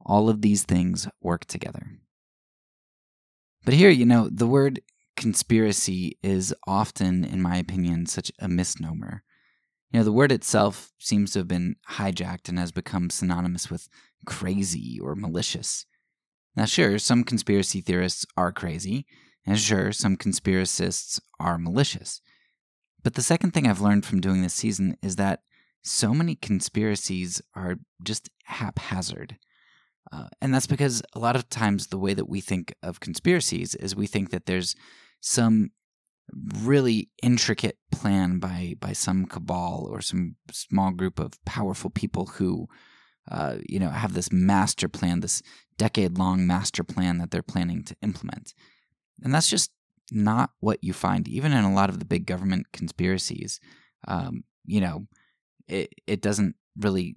All 0.06 0.30
of 0.30 0.42
these 0.42 0.64
things 0.64 1.08
work 1.22 1.46
together. 1.46 2.00
But 3.64 3.74
here, 3.74 3.90
you 3.90 4.06
know, 4.06 4.30
the 4.32 4.48
word 4.48 4.82
conspiracy 5.16 6.18
is 6.24 6.56
often, 6.66 7.24
in 7.24 7.42
my 7.42 7.58
opinion, 7.58 8.06
such 8.06 8.32
a 8.40 8.48
misnomer. 8.48 9.24
You 9.92 10.00
know, 10.00 10.04
the 10.04 10.12
word 10.12 10.32
itself 10.32 10.94
seems 10.98 11.32
to 11.32 11.40
have 11.40 11.48
been 11.48 11.76
hijacked 11.92 12.48
and 12.48 12.58
has 12.58 12.72
become 12.72 13.10
synonymous 13.10 13.70
with 13.70 13.90
crazy 14.26 15.00
or 15.02 15.16
malicious. 15.16 15.86
Now, 16.60 16.66
sure, 16.66 17.00
some 17.00 17.24
conspiracy 17.24 17.80
theorists 17.80 18.26
are 18.36 18.52
crazy, 18.52 19.06
and 19.46 19.58
sure, 19.58 19.94
some 19.94 20.18
conspiracists 20.18 21.18
are 21.40 21.58
malicious. 21.58 22.20
But 23.02 23.14
the 23.14 23.22
second 23.22 23.52
thing 23.52 23.66
I've 23.66 23.80
learned 23.80 24.06
from 24.06 24.20
doing 24.20 24.42
this 24.42 24.56
season 24.56 24.98
is 25.02 25.16
that 25.16 25.40
so 25.84 26.14
many 26.14 26.36
conspiracies 26.36 27.42
are 27.56 27.78
just 28.04 28.30
haphazard. 28.44 29.38
Uh, 30.12 30.28
and 30.42 30.54
that's 30.54 30.68
because 30.68 31.02
a 31.14 31.20
lot 31.20 31.38
of 31.38 31.48
times 31.48 31.88
the 31.88 31.98
way 31.98 32.14
that 32.14 32.28
we 32.28 32.42
think 32.42 32.76
of 32.84 33.00
conspiracies 33.00 33.74
is 33.76 33.96
we 33.96 34.06
think 34.06 34.30
that 34.32 34.46
there's 34.46 34.76
some 35.22 35.70
really 36.62 37.10
intricate 37.24 37.78
plan 37.90 38.38
by 38.38 38.76
by 38.82 38.92
some 38.92 39.26
cabal 39.26 39.88
or 39.90 40.02
some 40.02 40.36
small 40.52 40.92
group 40.92 41.20
of 41.20 41.44
powerful 41.46 41.90
people 41.90 42.26
who 42.26 42.68
uh, 43.30 43.58
you 43.68 43.80
know 43.80 43.90
have 43.90 44.14
this 44.14 44.32
master 44.32 44.88
plan 44.88 45.20
this 45.20 45.42
decade 45.80 46.20
long 46.20 46.46
master 46.46 46.84
plan 46.84 47.18
that 47.18 47.32
they're 47.32 47.42
planning 47.42 47.84
to 47.84 47.96
implement. 48.04 48.54
And 49.24 49.34
that's 49.34 49.50
just 49.50 49.72
not 50.12 50.52
what 50.60 50.84
you 50.84 50.94
find, 50.94 51.28
even 51.28 51.52
in 51.52 51.64
a 51.64 51.74
lot 51.74 51.90
of 51.90 51.98
the 51.98 52.06
big 52.06 52.28
government 52.28 52.68
conspiracies. 52.72 53.60
Um, 54.08 54.44
you 54.66 54.82
know, 54.82 55.08
it, 55.68 55.94
it 56.06 56.22
doesn't 56.22 56.56
really 56.78 57.16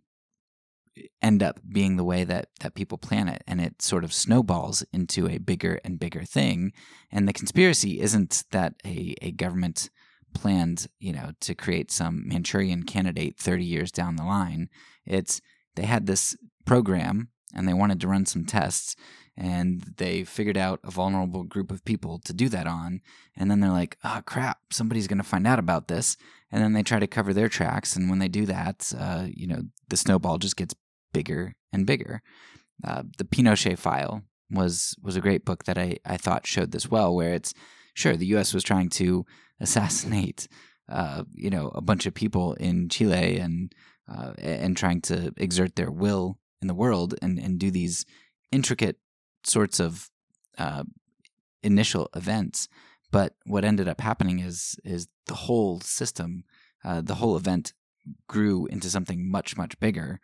end 1.20 1.42
up 1.42 1.58
being 1.70 1.96
the 1.96 2.04
way 2.04 2.24
that, 2.24 2.48
that 2.60 2.74
people 2.74 2.98
plan 2.98 3.28
it. 3.28 3.42
And 3.46 3.60
it 3.60 3.82
sort 3.82 4.04
of 4.04 4.12
snowballs 4.12 4.84
into 4.92 5.28
a 5.28 5.38
bigger 5.38 5.80
and 5.84 5.98
bigger 5.98 6.24
thing. 6.24 6.72
And 7.10 7.28
the 7.28 7.32
conspiracy 7.32 8.00
isn't 8.00 8.44
that 8.52 8.74
a, 8.84 9.14
a 9.22 9.32
government 9.32 9.90
planned, 10.34 10.86
you 10.98 11.12
know, 11.12 11.32
to 11.40 11.54
create 11.54 11.90
some 11.90 12.26
Manchurian 12.26 12.84
candidate 12.84 13.38
30 13.38 13.64
years 13.64 13.90
down 13.90 14.16
the 14.16 14.24
line. 14.24 14.68
It's 15.06 15.40
they 15.74 15.84
had 15.84 16.06
this 16.06 16.36
program 16.64 17.28
and 17.54 17.68
they 17.68 17.74
wanted 17.74 18.00
to 18.00 18.08
run 18.08 18.26
some 18.26 18.44
tests 18.44 18.96
and 19.36 19.82
they 19.96 20.24
figured 20.24 20.58
out 20.58 20.80
a 20.84 20.90
vulnerable 20.90 21.42
group 21.42 21.70
of 21.70 21.84
people 21.84 22.18
to 22.18 22.32
do 22.32 22.48
that 22.48 22.66
on 22.66 23.00
and 23.36 23.50
then 23.50 23.60
they're 23.60 23.70
like 23.70 23.96
oh 24.04 24.20
crap 24.26 24.58
somebody's 24.70 25.06
going 25.06 25.18
to 25.18 25.24
find 25.24 25.46
out 25.46 25.58
about 25.58 25.88
this 25.88 26.16
and 26.50 26.62
then 26.62 26.74
they 26.74 26.82
try 26.82 26.98
to 26.98 27.06
cover 27.06 27.32
their 27.32 27.48
tracks 27.48 27.96
and 27.96 28.10
when 28.10 28.18
they 28.18 28.28
do 28.28 28.44
that 28.44 28.92
uh, 28.98 29.26
you 29.34 29.46
know 29.46 29.62
the 29.88 29.96
snowball 29.96 30.38
just 30.38 30.56
gets 30.56 30.74
bigger 31.12 31.54
and 31.72 31.86
bigger. 31.86 32.22
Uh, 32.84 33.02
the 33.18 33.24
pinochet 33.24 33.78
file 33.78 34.22
was 34.50 34.96
was 35.02 35.16
a 35.16 35.20
great 35.20 35.44
book 35.44 35.64
that 35.64 35.78
I, 35.78 35.98
I 36.04 36.16
thought 36.16 36.46
showed 36.46 36.72
this 36.72 36.90
well 36.90 37.14
where 37.14 37.34
it's 37.34 37.54
sure 37.94 38.16
the 38.16 38.26
us 38.26 38.52
was 38.52 38.64
trying 38.64 38.88
to 38.90 39.24
assassinate 39.60 40.48
uh, 40.88 41.24
you 41.34 41.50
know 41.50 41.68
a 41.74 41.80
bunch 41.80 42.06
of 42.06 42.14
people 42.14 42.54
in 42.54 42.88
chile 42.88 43.38
and 43.38 43.72
uh, 44.08 44.32
and 44.38 44.76
trying 44.76 45.00
to 45.02 45.32
exert 45.36 45.76
their 45.76 45.90
will 45.90 46.38
in 46.60 46.68
the 46.68 46.74
world 46.74 47.14
and, 47.22 47.38
and 47.38 47.58
do 47.58 47.70
these 47.70 48.04
intricate 48.50 48.96
sorts 49.44 49.80
of 49.80 50.10
uh, 50.58 50.84
initial 51.62 52.08
events. 52.14 52.68
But 53.10 53.34
what 53.44 53.64
ended 53.64 53.88
up 53.88 54.00
happening 54.00 54.40
is 54.40 54.76
is 54.84 55.08
the 55.26 55.34
whole 55.34 55.80
system, 55.80 56.44
uh, 56.84 57.02
the 57.02 57.16
whole 57.16 57.36
event 57.36 57.74
grew 58.26 58.66
into 58.66 58.90
something 58.90 59.30
much 59.30 59.56
much 59.56 59.78
bigger. 59.80 60.20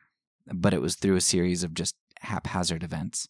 But 0.46 0.72
it 0.72 0.80
was 0.80 0.94
through 0.94 1.16
a 1.16 1.20
series 1.20 1.62
of 1.62 1.74
just 1.74 1.94
haphazard 2.20 2.82
events. 2.82 3.28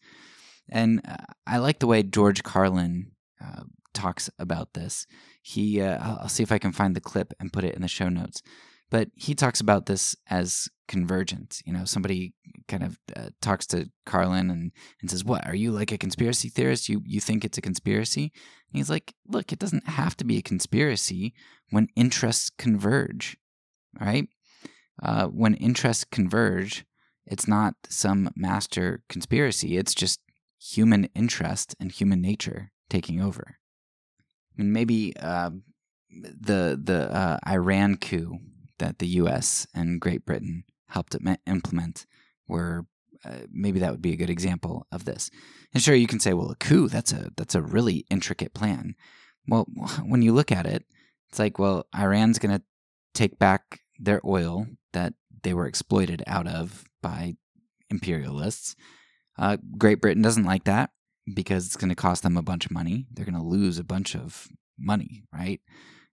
And 0.68 1.00
uh, 1.06 1.16
I 1.46 1.58
like 1.58 1.78
the 1.78 1.86
way 1.86 2.02
George 2.02 2.42
Carlin 2.42 3.12
uh, 3.44 3.64
talks 3.94 4.30
about 4.38 4.74
this. 4.74 5.06
He, 5.42 5.80
uh, 5.80 5.98
I'll 6.20 6.28
see 6.28 6.42
if 6.42 6.52
I 6.52 6.58
can 6.58 6.72
find 6.72 6.94
the 6.94 7.00
clip 7.00 7.32
and 7.40 7.52
put 7.52 7.64
it 7.64 7.74
in 7.74 7.82
the 7.82 7.88
show 7.88 8.08
notes. 8.08 8.42
But 8.90 9.10
he 9.14 9.34
talks 9.34 9.60
about 9.60 9.86
this 9.86 10.16
as 10.30 10.68
convergent. 10.86 11.60
You 11.66 11.74
know, 11.74 11.84
somebody 11.84 12.32
kind 12.68 12.82
of 12.82 12.98
uh, 13.14 13.30
talks 13.40 13.66
to 13.68 13.90
Carlin 14.06 14.50
and, 14.50 14.72
and 15.00 15.10
says, 15.10 15.24
"What 15.24 15.46
are 15.46 15.54
you 15.54 15.72
like 15.72 15.92
a 15.92 15.98
conspiracy 15.98 16.48
theorist? 16.48 16.88
You 16.88 17.02
you 17.04 17.20
think 17.20 17.44
it's 17.44 17.58
a 17.58 17.62
conspiracy?" 17.62 18.32
And 18.32 18.78
he's 18.78 18.90
like, 18.90 19.14
"Look, 19.26 19.52
it 19.52 19.58
doesn't 19.58 19.88
have 19.88 20.16
to 20.16 20.24
be 20.24 20.38
a 20.38 20.42
conspiracy 20.42 21.34
when 21.70 21.88
interests 21.96 22.50
converge, 22.50 23.36
right? 24.00 24.28
Uh, 25.02 25.26
when 25.26 25.54
interests 25.54 26.04
converge, 26.04 26.84
it's 27.26 27.46
not 27.46 27.74
some 27.88 28.30
master 28.34 29.02
conspiracy. 29.08 29.76
It's 29.76 29.94
just 29.94 30.20
human 30.58 31.08
interest 31.14 31.76
and 31.78 31.92
human 31.92 32.20
nature 32.20 32.72
taking 32.88 33.20
over. 33.20 33.58
And 34.56 34.72
maybe 34.72 35.14
uh, 35.20 35.50
the 36.10 36.80
the 36.82 37.14
uh, 37.14 37.38
Iran 37.46 37.96
coup 37.96 38.38
that 38.78 38.98
the 38.98 39.08
U.S. 39.08 39.66
and 39.74 40.00
Great 40.00 40.24
Britain 40.24 40.64
helped 40.88 41.16
implement 41.46 42.06
were 42.46 42.86
uh, 43.24 43.46
maybe 43.50 43.80
that 43.80 43.90
would 43.90 44.02
be 44.02 44.12
a 44.12 44.16
good 44.16 44.30
example 44.30 44.86
of 44.92 45.04
this. 45.04 45.30
And 45.74 45.82
sure, 45.82 45.94
you 45.94 46.06
can 46.06 46.20
say, 46.20 46.32
well, 46.32 46.50
a 46.50 46.56
coup 46.56 46.88
that's 46.88 47.12
a 47.12 47.30
that's 47.36 47.54
a 47.54 47.62
really 47.62 48.06
intricate 48.10 48.54
plan. 48.54 48.94
Well, 49.46 49.66
when 50.04 50.22
you 50.22 50.32
look 50.32 50.52
at 50.52 50.66
it, 50.66 50.84
it's 51.28 51.38
like, 51.38 51.58
well, 51.58 51.86
Iran's 51.96 52.38
going 52.38 52.56
to 52.56 52.62
take 53.14 53.38
back 53.38 53.80
their 53.98 54.20
oil 54.24 54.66
that 54.92 55.14
they 55.42 55.54
were 55.54 55.66
exploited 55.66 56.22
out 56.26 56.46
of 56.46 56.84
by 57.02 57.34
imperialists. 57.90 58.76
Uh, 59.38 59.56
Great 59.76 60.00
Britain 60.00 60.22
doesn't 60.22 60.44
like 60.44 60.64
that 60.64 60.90
because 61.32 61.66
it's 61.66 61.76
going 61.76 61.90
to 61.90 61.94
cost 61.94 62.22
them 62.22 62.36
a 62.36 62.42
bunch 62.42 62.66
of 62.66 62.72
money. 62.72 63.06
They're 63.12 63.24
going 63.24 63.34
to 63.34 63.42
lose 63.42 63.78
a 63.78 63.84
bunch 63.84 64.14
of 64.16 64.48
money, 64.78 65.24
right? 65.32 65.60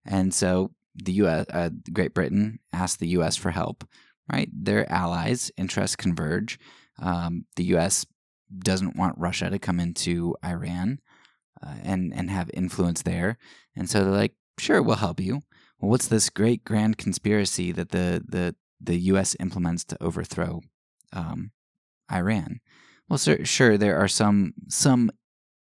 And 0.05 0.34
so 0.34 0.72
the 0.96 1.14
U.S., 1.14 1.46
uh, 1.50 1.70
Great 1.92 2.14
Britain 2.14 2.60
asked 2.72 3.00
the 3.00 3.10
U.S. 3.10 3.36
for 3.36 3.52
help, 3.52 3.88
right? 4.32 4.50
Their 4.54 4.92
allies' 4.92 5.52
interests 5.58 5.96
converge. 5.96 6.60
Um, 7.02 7.46
the 7.56 7.66
U.S. 7.66 8.06
doesn't 8.58 8.96
want 8.96 9.18
Russia 9.18 9.50
to 9.50 9.60
come 9.60 9.80
into 9.80 10.36
Iran 10.44 11.00
uh, 11.66 11.75
and 11.84 12.14
and 12.14 12.30
have 12.30 12.50
influence 12.54 13.02
there, 13.02 13.38
and 13.75 13.90
so 13.90 14.04
they're 14.04 14.12
like, 14.12 14.36
"Sure, 14.58 14.82
we'll 14.82 14.96
help 14.96 15.20
you." 15.20 15.42
Well, 15.80 15.92
what's 15.92 16.08
this 16.08 16.30
great 16.30 16.64
grand 16.64 16.98
conspiracy 16.98 17.72
that 17.74 17.90
the 17.90 18.24
the 18.28 18.56
the 18.80 18.98
U.S. 19.12 19.36
implements 19.40 19.84
to 19.86 20.04
overthrow 20.04 20.62
um, 21.12 21.52
Iran? 22.12 22.62
Well, 23.10 23.18
sir, 23.18 23.44
sure, 23.44 23.78
there 23.78 23.98
are 23.98 24.08
some 24.08 24.54
some 24.70 25.12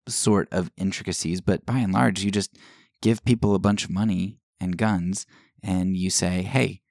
sort 0.08 0.48
of 0.52 0.72
intricacies, 0.78 1.42
but 1.42 1.66
by 1.66 1.80
and 1.80 1.94
large, 1.94 2.24
you 2.24 2.32
just 2.32 2.58
give 3.02 3.24
people 3.24 3.56
a 3.56 3.60
bunch 3.60 3.84
of 3.84 3.92
money 3.92 4.39
and 4.60 4.78
guns, 4.78 5.26
and 5.64 5.96
you 5.96 6.10
say, 6.10 6.42
"Hey, 6.42 6.82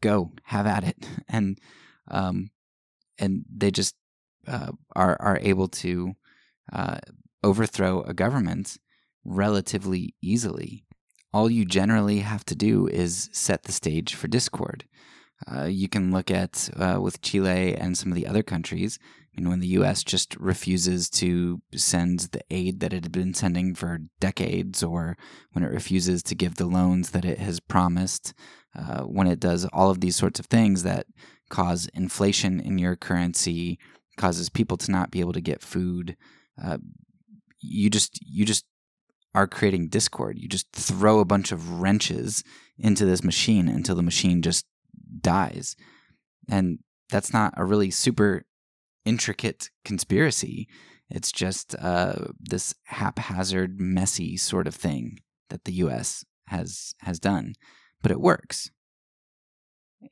go 0.00 0.32
have 0.44 0.66
at 0.66 0.84
it," 0.84 1.08
and 1.28 1.58
um, 2.08 2.50
and 3.18 3.44
they 3.54 3.70
just 3.70 3.94
uh, 4.46 4.72
are 4.94 5.16
are 5.20 5.38
able 5.42 5.68
to 5.68 6.14
uh, 6.72 6.98
overthrow 7.42 8.02
a 8.02 8.14
government 8.14 8.78
relatively 9.24 10.14
easily. 10.22 10.84
All 11.32 11.50
you 11.50 11.64
generally 11.64 12.20
have 12.20 12.44
to 12.46 12.54
do 12.54 12.88
is 12.88 13.30
set 13.32 13.62
the 13.64 13.72
stage 13.72 14.14
for 14.14 14.26
discord. 14.28 14.84
Uh, 15.50 15.64
you 15.64 15.88
can 15.88 16.10
look 16.10 16.30
at 16.30 16.68
uh, 16.76 16.98
with 17.00 17.22
Chile 17.22 17.74
and 17.74 17.96
some 17.96 18.10
of 18.10 18.16
the 18.16 18.26
other 18.26 18.42
countries. 18.42 18.98
Know, 19.36 19.50
when 19.50 19.60
the 19.60 19.68
U.S. 19.68 20.04
just 20.04 20.36
refuses 20.36 21.08
to 21.10 21.62
send 21.74 22.20
the 22.32 22.42
aid 22.50 22.80
that 22.80 22.92
it 22.92 23.04
had 23.04 23.12
been 23.12 23.32
sending 23.32 23.74
for 23.74 24.00
decades, 24.18 24.82
or 24.82 25.16
when 25.52 25.64
it 25.64 25.70
refuses 25.70 26.22
to 26.24 26.34
give 26.34 26.56
the 26.56 26.66
loans 26.66 27.10
that 27.10 27.24
it 27.24 27.38
has 27.38 27.58
promised, 27.58 28.34
uh, 28.76 29.02
when 29.02 29.26
it 29.26 29.40
does 29.40 29.64
all 29.72 29.90
of 29.90 30.00
these 30.00 30.16
sorts 30.16 30.40
of 30.40 30.46
things 30.46 30.82
that 30.82 31.06
cause 31.48 31.88
inflation 31.94 32.60
in 32.60 32.76
your 32.78 32.96
currency, 32.96 33.78
causes 34.18 34.50
people 34.50 34.76
to 34.76 34.90
not 34.90 35.10
be 35.10 35.20
able 35.20 35.32
to 35.32 35.40
get 35.40 35.62
food, 35.62 36.16
uh, 36.62 36.78
you 37.60 37.88
just 37.88 38.18
you 38.22 38.44
just 38.44 38.64
are 39.34 39.46
creating 39.46 39.88
discord. 39.88 40.38
You 40.38 40.48
just 40.48 40.70
throw 40.72 41.20
a 41.20 41.24
bunch 41.24 41.52
of 41.52 41.80
wrenches 41.80 42.42
into 42.78 43.04
this 43.04 43.22
machine 43.22 43.68
until 43.68 43.94
the 43.94 44.02
machine 44.02 44.42
just 44.42 44.66
dies. 45.20 45.76
And 46.48 46.80
that's 47.10 47.32
not 47.32 47.54
a 47.56 47.64
really 47.64 47.90
super 47.90 48.44
intricate 49.04 49.70
conspiracy. 49.84 50.68
It's 51.08 51.32
just 51.32 51.74
uh, 51.78 52.26
this 52.38 52.74
haphazard, 52.84 53.80
messy 53.80 54.36
sort 54.36 54.66
of 54.66 54.74
thing 54.74 55.20
that 55.48 55.64
the 55.64 55.72
U.S. 55.74 56.24
has 56.46 56.94
has 57.00 57.18
done, 57.18 57.54
but 58.02 58.12
it 58.12 58.20
works. 58.20 58.70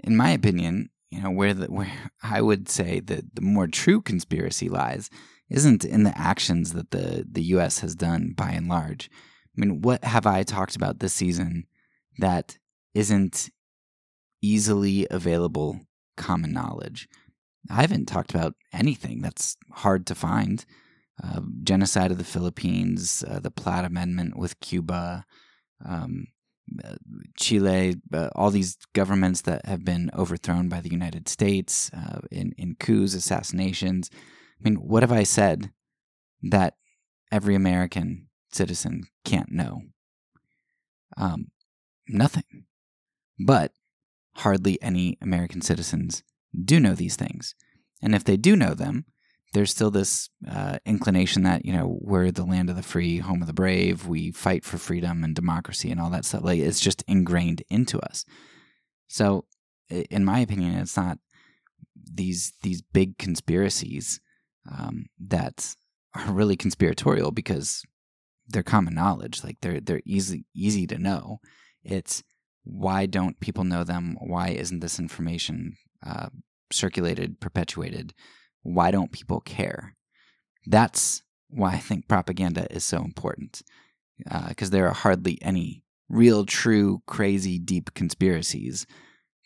In 0.00 0.16
my 0.16 0.30
opinion, 0.30 0.90
you 1.10 1.22
know 1.22 1.30
where 1.30 1.54
the 1.54 1.66
where 1.66 1.92
I 2.22 2.42
would 2.42 2.68
say 2.68 3.00
that 3.00 3.34
the 3.34 3.42
more 3.42 3.66
true 3.68 4.00
conspiracy 4.00 4.68
lies 4.68 5.10
isn't 5.48 5.84
in 5.84 6.02
the 6.02 6.18
actions 6.18 6.72
that 6.72 6.90
the 6.90 7.24
the 7.30 7.42
U.S. 7.44 7.80
has 7.80 7.94
done 7.94 8.34
by 8.36 8.50
and 8.50 8.68
large. 8.68 9.10
I 9.56 9.60
mean, 9.60 9.80
what 9.82 10.04
have 10.04 10.26
I 10.26 10.42
talked 10.42 10.76
about 10.76 11.00
this 11.00 11.14
season 11.14 11.66
that 12.18 12.58
isn't 12.94 13.50
easily 14.42 15.06
available 15.10 15.80
common 16.16 16.52
knowledge. 16.52 17.08
I 17.70 17.82
haven't 17.82 18.06
talked 18.06 18.34
about 18.34 18.54
anything 18.72 19.20
that's 19.20 19.56
hard 19.72 20.06
to 20.06 20.14
find. 20.14 20.64
Uh, 21.22 21.40
genocide 21.64 22.12
of 22.12 22.18
the 22.18 22.24
Philippines, 22.24 23.24
uh, 23.28 23.40
the 23.40 23.50
Platt 23.50 23.84
Amendment 23.84 24.38
with 24.38 24.60
Cuba, 24.60 25.24
um, 25.84 26.26
uh, 26.84 26.94
Chile, 27.36 27.96
uh, 28.12 28.28
all 28.36 28.50
these 28.50 28.76
governments 28.94 29.40
that 29.42 29.66
have 29.66 29.84
been 29.84 30.10
overthrown 30.16 30.68
by 30.68 30.80
the 30.80 30.90
United 30.90 31.28
States 31.28 31.90
uh, 31.92 32.20
in, 32.30 32.52
in 32.56 32.76
coups, 32.76 33.14
assassinations. 33.14 34.10
I 34.14 34.68
mean, 34.68 34.76
what 34.76 35.02
have 35.02 35.12
I 35.12 35.24
said 35.24 35.72
that 36.42 36.74
every 37.32 37.54
American 37.56 38.28
citizen 38.52 39.04
can't 39.24 39.50
know? 39.50 39.82
Um, 41.16 41.48
nothing. 42.08 42.66
But 43.38 43.72
hardly 44.36 44.80
any 44.80 45.18
American 45.20 45.62
citizens 45.62 46.22
do 46.64 46.80
know 46.80 46.94
these 46.94 47.16
things. 47.16 47.54
And 48.02 48.14
if 48.14 48.24
they 48.24 48.36
do 48.36 48.56
know 48.56 48.74
them, 48.74 49.04
there's 49.54 49.70
still 49.70 49.90
this 49.90 50.28
uh, 50.48 50.78
inclination 50.84 51.42
that, 51.44 51.64
you 51.64 51.72
know, 51.72 51.98
we're 52.00 52.30
the 52.30 52.44
land 52.44 52.68
of 52.68 52.76
the 52.76 52.82
free, 52.82 53.18
home 53.18 53.40
of 53.40 53.46
the 53.46 53.54
brave, 53.54 54.06
we 54.06 54.30
fight 54.30 54.62
for 54.64 54.76
freedom 54.76 55.24
and 55.24 55.34
democracy 55.34 55.90
and 55.90 56.00
all 56.00 56.10
that 56.10 56.26
stuff. 56.26 56.44
Like, 56.44 56.60
it's 56.60 56.80
just 56.80 57.02
ingrained 57.08 57.62
into 57.70 57.98
us. 58.00 58.26
So, 59.08 59.46
in 59.88 60.24
my 60.24 60.40
opinion, 60.40 60.74
it's 60.74 60.96
not 60.96 61.18
these 62.14 62.52
these 62.62 62.82
big 62.82 63.18
conspiracies 63.18 64.20
um, 64.70 65.06
that 65.18 65.74
are 66.14 66.32
really 66.32 66.56
conspiratorial 66.56 67.30
because 67.30 67.82
they're 68.48 68.62
common 68.62 68.94
knowledge. 68.94 69.44
Like 69.44 69.58
they're 69.60 69.80
they're 69.80 70.02
easy 70.04 70.44
easy 70.54 70.86
to 70.88 70.98
know. 70.98 71.38
It's 71.82 72.22
why 72.64 73.06
don't 73.06 73.40
people 73.40 73.64
know 73.64 73.84
them? 73.84 74.16
Why 74.20 74.48
isn't 74.48 74.80
this 74.80 74.98
information 74.98 75.76
uh, 76.04 76.28
circulated, 76.72 77.40
perpetuated? 77.40 78.14
Why 78.62 78.90
don't 78.90 79.12
people 79.12 79.40
care? 79.40 79.96
That's 80.66 81.22
why 81.48 81.72
I 81.72 81.78
think 81.78 82.08
propaganda 82.08 82.66
is 82.70 82.84
so 82.84 82.98
important. 82.98 83.62
Because 84.48 84.68
uh, 84.68 84.72
there 84.72 84.88
are 84.88 84.94
hardly 84.94 85.38
any 85.42 85.84
real, 86.08 86.44
true, 86.44 87.02
crazy, 87.06 87.58
deep 87.58 87.94
conspiracies, 87.94 88.86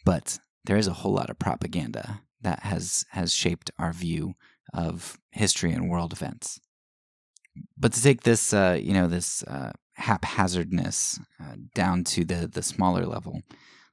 but 0.04 0.38
there 0.64 0.76
is 0.76 0.86
a 0.86 0.92
whole 0.94 1.12
lot 1.12 1.30
of 1.30 1.38
propaganda 1.38 2.22
that 2.40 2.60
has 2.60 3.04
has 3.10 3.32
shaped 3.32 3.70
our 3.78 3.92
view 3.92 4.34
of 4.72 5.18
history 5.30 5.72
and 5.72 5.90
world 5.90 6.12
events. 6.12 6.60
But 7.76 7.92
to 7.92 8.02
take 8.02 8.22
this, 8.22 8.54
uh, 8.54 8.78
you 8.80 8.94
know, 8.94 9.08
this 9.08 9.42
uh, 9.42 9.72
haphazardness 9.94 11.20
uh, 11.40 11.56
down 11.74 12.04
to 12.04 12.24
the 12.24 12.48
the 12.48 12.62
smaller 12.62 13.06
level. 13.06 13.42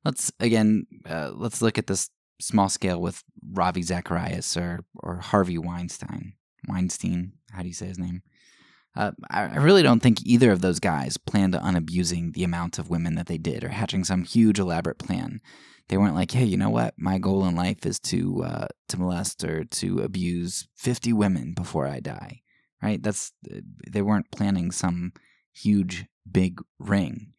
Let's 0.06 0.32
again 0.40 0.86
uh, 1.06 1.32
let's 1.36 1.62
look 1.62 1.78
at 1.78 1.88
this 1.88 2.10
small 2.40 2.70
scale 2.70 3.02
with 3.02 3.24
Ravi 3.52 3.82
Zacharias 3.82 4.56
or 4.58 4.82
or 4.96 5.18
Harvey 5.18 5.58
Weinstein. 5.58 6.34
Weinstein, 6.68 7.34
how 7.52 7.62
do 7.62 7.68
you 7.68 7.74
say 7.74 7.88
his 7.88 8.00
name? 8.00 8.22
Uh, 8.96 9.12
I, 9.30 9.58
really 9.58 9.84
don't 9.84 10.02
think 10.02 10.26
either 10.26 10.52
of 10.52 10.62
those 10.62 10.80
guys 10.80 11.18
planned 11.18 11.56
on 11.56 11.76
abusing 11.76 12.32
the 12.32 12.44
amount 12.44 12.80
of 12.80 12.90
women 12.90 13.16
that 13.16 13.28
they 13.28 13.38
did 13.38 13.64
or 13.64 13.70
hatching 13.70 14.04
some 14.04 14.24
huge 14.24 14.60
elaborate 14.60 14.98
plan. 14.98 15.42
They 15.88 15.98
weren't 15.98 16.16
like, 16.16 16.32
hey, 16.32 16.44
you 16.44 16.58
know 16.58 16.70
what? 16.72 16.96
My 16.98 17.18
goal 17.18 17.46
in 17.46 17.56
life 17.56 17.86
is 17.86 18.00
to 18.02 18.44
uh, 18.44 18.68
to 18.90 19.00
molest 19.00 19.44
or 19.44 19.64
to 19.64 20.00
abuse 20.00 20.68
fifty 20.76 21.14
women 21.14 21.54
before 21.54 21.88
I 21.88 22.00
die. 22.00 22.42
Right? 22.82 23.02
That's 23.02 23.32
they 23.90 24.02
weren't 24.02 24.32
planning 24.32 24.72
some 24.72 25.14
huge, 25.54 26.06
big 26.30 26.60
ring. 26.80 27.34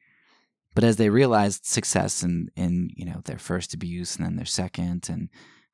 But 0.80 0.88
as 0.88 0.96
they 0.96 1.10
realized 1.10 1.66
success 1.66 2.22
in, 2.22 2.48
in 2.56 2.88
you 2.96 3.04
know 3.04 3.20
their 3.26 3.36
first 3.36 3.74
abuse 3.74 4.16
and 4.16 4.24
then 4.24 4.36
their 4.36 4.46
second 4.46 5.10
and 5.10 5.28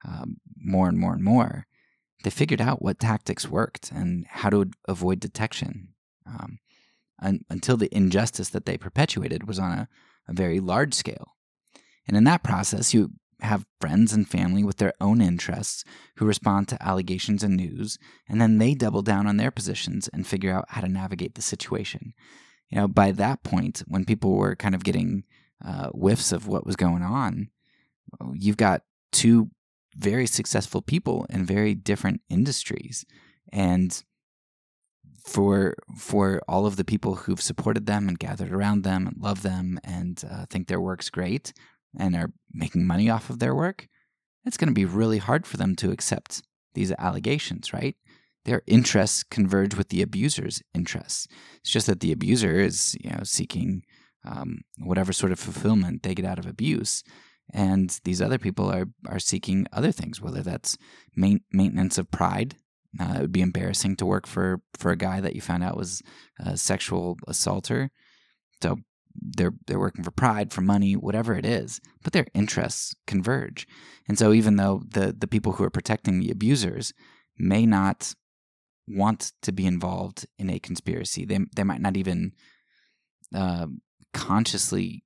um, 0.05 0.39
more 0.57 0.89
and 0.89 0.99
more 0.99 1.13
and 1.13 1.23
more, 1.23 1.69
they 2.25 2.31
figured 2.31 2.61
out 2.61 2.83
what 2.83 2.99
tactics 2.99 3.49
worked 3.49 3.93
and 3.93 4.27
how 4.29 4.51
to 4.51 4.69
avoid 4.89 5.21
detection. 5.21 5.91
Um, 6.27 6.59
un- 7.23 7.45
until 7.49 7.77
the 7.77 7.95
injustice 7.97 8.49
that 8.49 8.67
they 8.67 8.77
perpetuated 8.77 9.47
was 9.47 9.61
on 9.61 9.71
a, 9.79 9.89
a 10.27 10.33
very 10.33 10.59
large 10.59 10.93
scale. 10.93 11.37
And 12.09 12.17
in 12.17 12.25
that 12.25 12.43
process, 12.43 12.93
you 12.93 13.13
have 13.43 13.65
friends 13.81 14.13
and 14.13 14.29
family 14.29 14.65
with 14.65 14.79
their 14.79 14.95
own 15.01 15.21
interests 15.21 15.85
who 16.17 16.27
respond 16.27 16.67
to 16.67 16.83
allegations 16.83 17.45
and 17.45 17.57
news, 17.57 17.97
and 18.29 18.41
then 18.41 18.59
they 18.59 18.75
double 18.75 19.03
down 19.03 19.29
on 19.29 19.37
their 19.37 19.53
positions 19.53 20.09
and 20.09 20.27
figure 20.27 20.53
out 20.53 20.65
how 20.71 20.81
to 20.81 20.89
navigate 20.89 21.37
the 21.37 21.43
situation. 21.43 22.13
You 22.71 22.79
know, 22.79 22.89
by 22.89 23.13
that 23.13 23.43
point, 23.43 23.83
when 23.87 24.05
people 24.05 24.35
were 24.35 24.57
kind 24.57 24.75
of 24.75 24.85
getting 24.85 25.25
uh, 25.65 25.89
whiffs 25.91 26.33
of 26.33 26.47
what 26.47 26.67
was 26.67 26.77
going 26.77 27.03
on, 27.03 27.51
you've 28.35 28.57
got 28.57 28.83
two 29.13 29.51
very 29.97 30.27
successful 30.27 30.83
people 30.83 31.27
in 31.31 31.47
very 31.47 31.75
different 31.75 32.21
industries, 32.29 33.05
and 33.53 34.03
for 35.25 35.75
for 35.97 36.41
all 36.49 36.67
of 36.67 36.77
the 36.77 36.85
people 36.85 37.15
who've 37.17 37.41
supported 37.41 37.87
them 37.87 38.09
and 38.09 38.19
gathered 38.19 38.53
around 38.53 38.83
them 38.85 39.07
and 39.07 39.17
love 39.19 39.43
them 39.43 39.79
and 39.83 40.25
uh, 40.31 40.47
think 40.49 40.69
their 40.69 40.81
work's 40.81 41.11
great 41.11 41.53
and 41.99 42.15
are 42.15 42.33
making 42.53 42.87
money 42.87 43.09
off 43.11 43.31
of 43.31 43.39
their 43.39 43.55
work, 43.55 43.89
it's 44.45 44.57
going 44.57 44.69
to 44.69 44.75
be 44.75 44.85
really 44.85 45.19
hard 45.19 45.47
for 45.47 45.57
them 45.57 45.75
to 45.77 45.91
accept 45.91 46.43
these 46.75 46.93
allegations, 46.93 47.73
right? 47.73 47.97
Their 48.47 48.63
interests 48.67 49.25
converge 49.25 49.75
with 49.75 49.89
the 49.89 50.03
abuser's 50.03 50.63
interests. 50.73 51.27
It's 51.61 51.71
just 51.71 51.89
that 51.89 51.99
the 51.99 52.13
abuser 52.13 52.61
is, 52.61 52.97
you 53.03 53.11
know, 53.11 53.25
seeking 53.25 53.83
um, 54.25 54.61
whatever 54.79 55.13
sort 55.13 55.33
of 55.33 55.41
fulfillment 55.41 56.05
they 56.05 56.15
get 56.15 56.25
out 56.25 56.39
of 56.39 56.47
abuse, 56.47 57.03
and 57.53 58.01
these 58.05 58.23
other 58.23 58.39
people 58.39 58.71
are 58.71 58.87
are 59.09 59.19
seeking 59.19 59.67
other 59.73 59.91
things, 59.91 60.21
whether 60.21 60.43
that's 60.43 60.79
main, 61.17 61.41
maintenance 61.53 61.99
of 61.99 62.11
pride. 62.11 62.55
Uh, 62.99 63.15
it 63.17 63.21
would 63.23 63.33
be 63.33 63.43
embarrassing 63.43 63.97
to 63.97 64.07
work 64.07 64.29
for 64.29 64.61
for 64.79 64.93
a 64.93 64.97
guy 64.97 65.21
that 65.21 65.35
you 65.35 65.41
found 65.41 65.65
out 65.65 65.77
was 65.77 66.01
a 66.39 66.57
sexual 66.57 67.17
assaulter. 67.27 67.91
So 68.63 68.79
they're 69.21 69.55
they're 69.67 69.81
working 69.81 70.05
for 70.05 70.13
pride, 70.13 70.53
for 70.53 70.61
money, 70.61 70.95
whatever 70.95 71.35
it 71.35 71.45
is, 71.45 71.81
but 72.05 72.13
their 72.13 72.27
interests 72.33 72.95
converge. 73.09 73.67
And 74.09 74.17
so 74.17 74.33
even 74.33 74.55
though 74.55 74.83
the 74.89 75.13
the 75.19 75.27
people 75.27 75.55
who 75.55 75.65
are 75.65 75.71
protecting 75.71 76.21
the 76.21 76.31
abusers 76.31 76.93
may 77.39 77.67
not 77.67 78.15
want 78.89 79.33
to 79.43 79.53
be 79.53 79.67
involved 79.67 80.27
in 80.39 80.51
a 80.51 80.59
conspiracy, 80.59 81.25
they 81.25 81.39
they 81.55 81.65
might 81.65 81.81
not 81.81 81.97
even 81.97 82.33
uh, 83.35 83.67
consciously 84.13 85.05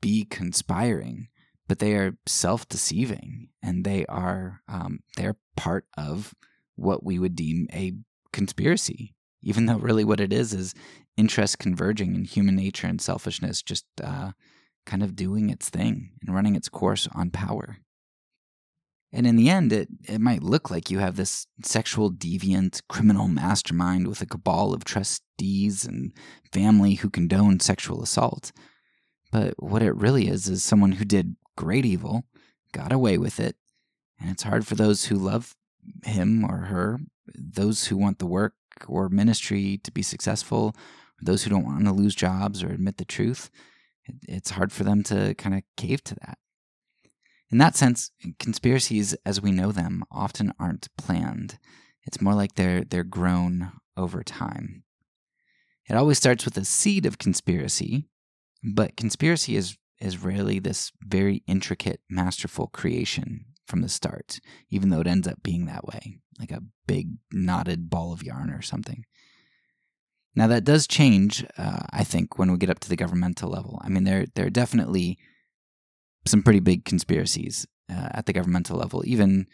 be 0.00 0.24
conspiring, 0.24 1.28
but 1.68 1.78
they 1.78 1.94
are 1.94 2.16
self 2.26 2.68
deceiving 2.68 3.48
and 3.62 3.84
they 3.84 4.06
are 4.06 4.60
um, 4.68 5.00
they're 5.16 5.36
part 5.56 5.86
of 5.96 6.34
what 6.76 7.04
we 7.04 7.18
would 7.18 7.34
deem 7.34 7.66
a 7.72 7.92
conspiracy 8.32 9.14
even 9.42 9.66
though 9.66 9.76
really 9.76 10.04
what 10.04 10.20
it 10.20 10.32
is 10.32 10.52
is 10.52 10.74
interest 11.16 11.58
converging 11.58 12.14
in 12.14 12.24
human 12.24 12.56
nature 12.56 12.86
and 12.86 13.00
selfishness 13.00 13.62
just 13.62 13.84
uh, 14.02 14.32
kind 14.86 15.02
of 15.02 15.16
doing 15.16 15.50
its 15.50 15.68
thing 15.68 16.10
and 16.20 16.34
running 16.34 16.56
its 16.56 16.68
course 16.68 17.08
on 17.14 17.30
power. 17.30 17.78
And 19.12 19.26
in 19.26 19.36
the 19.36 19.50
end, 19.50 19.72
it, 19.72 19.88
it 20.04 20.20
might 20.20 20.42
look 20.42 20.70
like 20.70 20.90
you 20.90 21.00
have 21.00 21.16
this 21.16 21.46
sexual 21.64 22.12
deviant 22.12 22.82
criminal 22.88 23.26
mastermind 23.26 24.06
with 24.06 24.20
a 24.20 24.26
cabal 24.26 24.72
of 24.72 24.84
trustees 24.84 25.84
and 25.84 26.12
family 26.52 26.94
who 26.94 27.10
condone 27.10 27.58
sexual 27.58 28.02
assault. 28.02 28.52
But 29.32 29.54
what 29.62 29.82
it 29.82 29.96
really 29.96 30.28
is 30.28 30.48
is 30.48 30.62
someone 30.62 30.92
who 30.92 31.04
did 31.04 31.36
great 31.56 31.84
evil, 31.84 32.24
got 32.72 32.92
away 32.92 33.18
with 33.18 33.40
it, 33.40 33.56
and 34.20 34.30
it's 34.30 34.44
hard 34.44 34.66
for 34.66 34.76
those 34.76 35.06
who 35.06 35.16
love 35.16 35.56
him 36.04 36.44
or 36.44 36.58
her, 36.66 37.00
those 37.34 37.86
who 37.86 37.96
want 37.96 38.18
the 38.18 38.26
work 38.26 38.54
or 38.86 39.08
ministry 39.08 39.78
to 39.82 39.90
be 39.90 40.02
successful, 40.02 40.74
those 41.20 41.42
who 41.42 41.50
don't 41.50 41.64
want 41.64 41.84
to 41.84 41.92
lose 41.92 42.14
jobs 42.14 42.62
or 42.62 42.68
admit 42.68 42.96
the 42.96 43.04
truth, 43.04 43.50
it's 44.26 44.50
hard 44.50 44.72
for 44.72 44.84
them 44.84 45.02
to 45.04 45.34
kind 45.34 45.54
of 45.54 45.62
cave 45.76 46.02
to 46.04 46.14
that. 46.16 46.38
In 47.50 47.58
that 47.58 47.76
sense, 47.76 48.12
conspiracies 48.38 49.14
as 49.26 49.40
we 49.40 49.50
know 49.50 49.72
them 49.72 50.04
often 50.10 50.52
aren't 50.58 50.88
planned. 50.96 51.58
It's 52.04 52.20
more 52.20 52.34
like 52.34 52.54
they're 52.54 52.84
they're 52.84 53.04
grown 53.04 53.72
over 53.96 54.22
time. 54.22 54.84
It 55.88 55.96
always 55.96 56.18
starts 56.18 56.44
with 56.44 56.56
a 56.56 56.64
seed 56.64 57.06
of 57.06 57.18
conspiracy, 57.18 58.06
but 58.62 58.96
conspiracy 58.96 59.56
is 59.56 59.76
is 60.00 60.22
rarely 60.22 60.58
this 60.58 60.92
very 61.02 61.42
intricate, 61.46 62.00
masterful 62.08 62.68
creation 62.68 63.44
from 63.66 63.82
the 63.82 63.88
start, 63.88 64.40
even 64.70 64.88
though 64.88 65.00
it 65.00 65.06
ends 65.06 65.28
up 65.28 65.42
being 65.42 65.66
that 65.66 65.84
way, 65.84 66.18
like 66.38 66.50
a 66.50 66.62
big 66.86 67.08
knotted 67.32 67.90
ball 67.90 68.12
of 68.12 68.22
yarn 68.22 68.50
or 68.50 68.62
something. 68.62 69.04
Now 70.34 70.46
that 70.46 70.64
does 70.64 70.86
change, 70.86 71.44
uh, 71.58 71.82
I 71.90 72.04
think, 72.04 72.38
when 72.38 72.50
we 72.50 72.58
get 72.58 72.70
up 72.70 72.80
to 72.80 72.88
the 72.88 72.96
governmental 72.96 73.50
level. 73.50 73.80
I 73.84 73.88
mean, 73.88 74.04
there 74.04 74.26
there 74.34 74.46
are 74.46 74.50
definitely 74.50 75.18
some 76.26 76.42
pretty 76.42 76.60
big 76.60 76.84
conspiracies 76.84 77.66
uh, 77.90 78.08
at 78.12 78.26
the 78.26 78.32
governmental 78.32 78.78
level, 78.78 79.02
even 79.06 79.46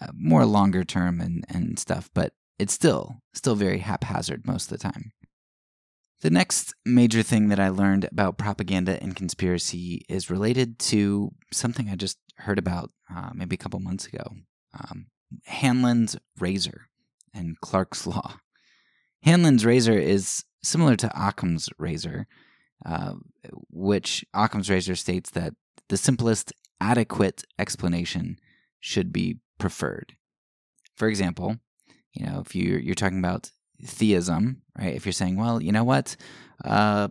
uh, 0.00 0.08
more 0.14 0.44
longer 0.44 0.84
term 0.84 1.20
and 1.20 1.44
and 1.48 1.78
stuff. 1.78 2.10
But 2.14 2.32
it's 2.58 2.74
still 2.74 3.20
still 3.34 3.54
very 3.54 3.78
haphazard 3.78 4.46
most 4.46 4.70
of 4.70 4.78
the 4.78 4.82
time. 4.82 5.12
The 6.22 6.30
next 6.30 6.74
major 6.84 7.22
thing 7.22 7.48
that 7.48 7.58
I 7.58 7.70
learned 7.70 8.04
about 8.04 8.36
propaganda 8.36 9.02
and 9.02 9.16
conspiracy 9.16 10.04
is 10.06 10.28
related 10.28 10.78
to 10.80 11.30
something 11.50 11.88
I 11.88 11.96
just 11.96 12.18
heard 12.36 12.58
about 12.58 12.90
uh, 13.14 13.30
maybe 13.34 13.54
a 13.54 13.58
couple 13.58 13.80
months 13.80 14.06
ago 14.06 14.22
um, 14.74 15.06
Hanlon's 15.44 16.16
razor 16.38 16.88
and 17.34 17.60
Clarke's 17.60 18.06
Law. 18.06 18.36
Hanlon's 19.22 19.64
razor 19.64 19.98
is 19.98 20.44
similar 20.62 20.96
to 20.96 21.10
Occam's 21.14 21.68
razor, 21.78 22.26
uh, 22.86 23.14
which 23.70 24.24
Occam's 24.34 24.70
razor 24.70 24.96
states 24.96 25.30
that 25.30 25.54
the 25.90 25.96
simplest 25.96 26.52
adequate 26.80 27.44
explanation 27.58 28.38
should 28.80 29.12
be 29.12 29.38
preferred. 29.58 30.14
For 30.96 31.08
example, 31.08 31.56
you 32.14 32.24
know, 32.24 32.42
if 32.44 32.54
you're, 32.54 32.78
you're 32.78 32.94
talking 32.94 33.18
about 33.18 33.50
theism, 33.84 34.62
right? 34.78 34.94
If 34.94 35.04
you're 35.04 35.12
saying, 35.12 35.36
well, 35.36 35.62
you 35.62 35.72
know 35.72 35.84
what, 35.84 36.16
uh, 36.64 37.08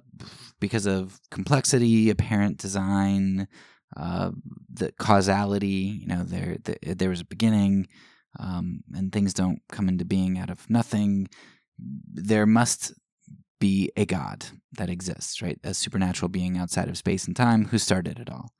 because 0.60 0.86
of 0.86 1.20
complexity, 1.30 2.10
apparent 2.10 2.58
design, 2.58 3.48
uh, 3.98 4.32
the 4.72 4.92
causality, 4.94 6.00
you 6.02 6.08
know, 6.08 6.24
there 6.24 6.58
the, 6.64 6.96
there 6.96 7.10
was 7.10 7.22
a 7.22 7.26
beginning, 7.26 7.88
um, 8.40 8.82
and 8.94 9.12
things 9.12 9.34
don't 9.34 9.62
come 9.72 9.90
into 9.90 10.06
being 10.06 10.38
out 10.38 10.50
of 10.50 10.70
nothing. 10.70 11.28
There 11.78 12.46
must 12.46 12.94
be 13.60 13.92
a 13.98 14.06
God 14.06 14.46
that 14.74 14.90
exists, 14.90 15.42
right? 15.42 15.60
A 15.64 15.74
supernatural 15.74 16.30
being 16.30 16.58
outside 16.58 16.88
of 16.88 16.98
space 16.98 17.26
and 17.26 17.36
time 17.36 17.66
who 17.66 17.78
started 17.78 18.20
it 18.20 18.30
all. 18.30 18.52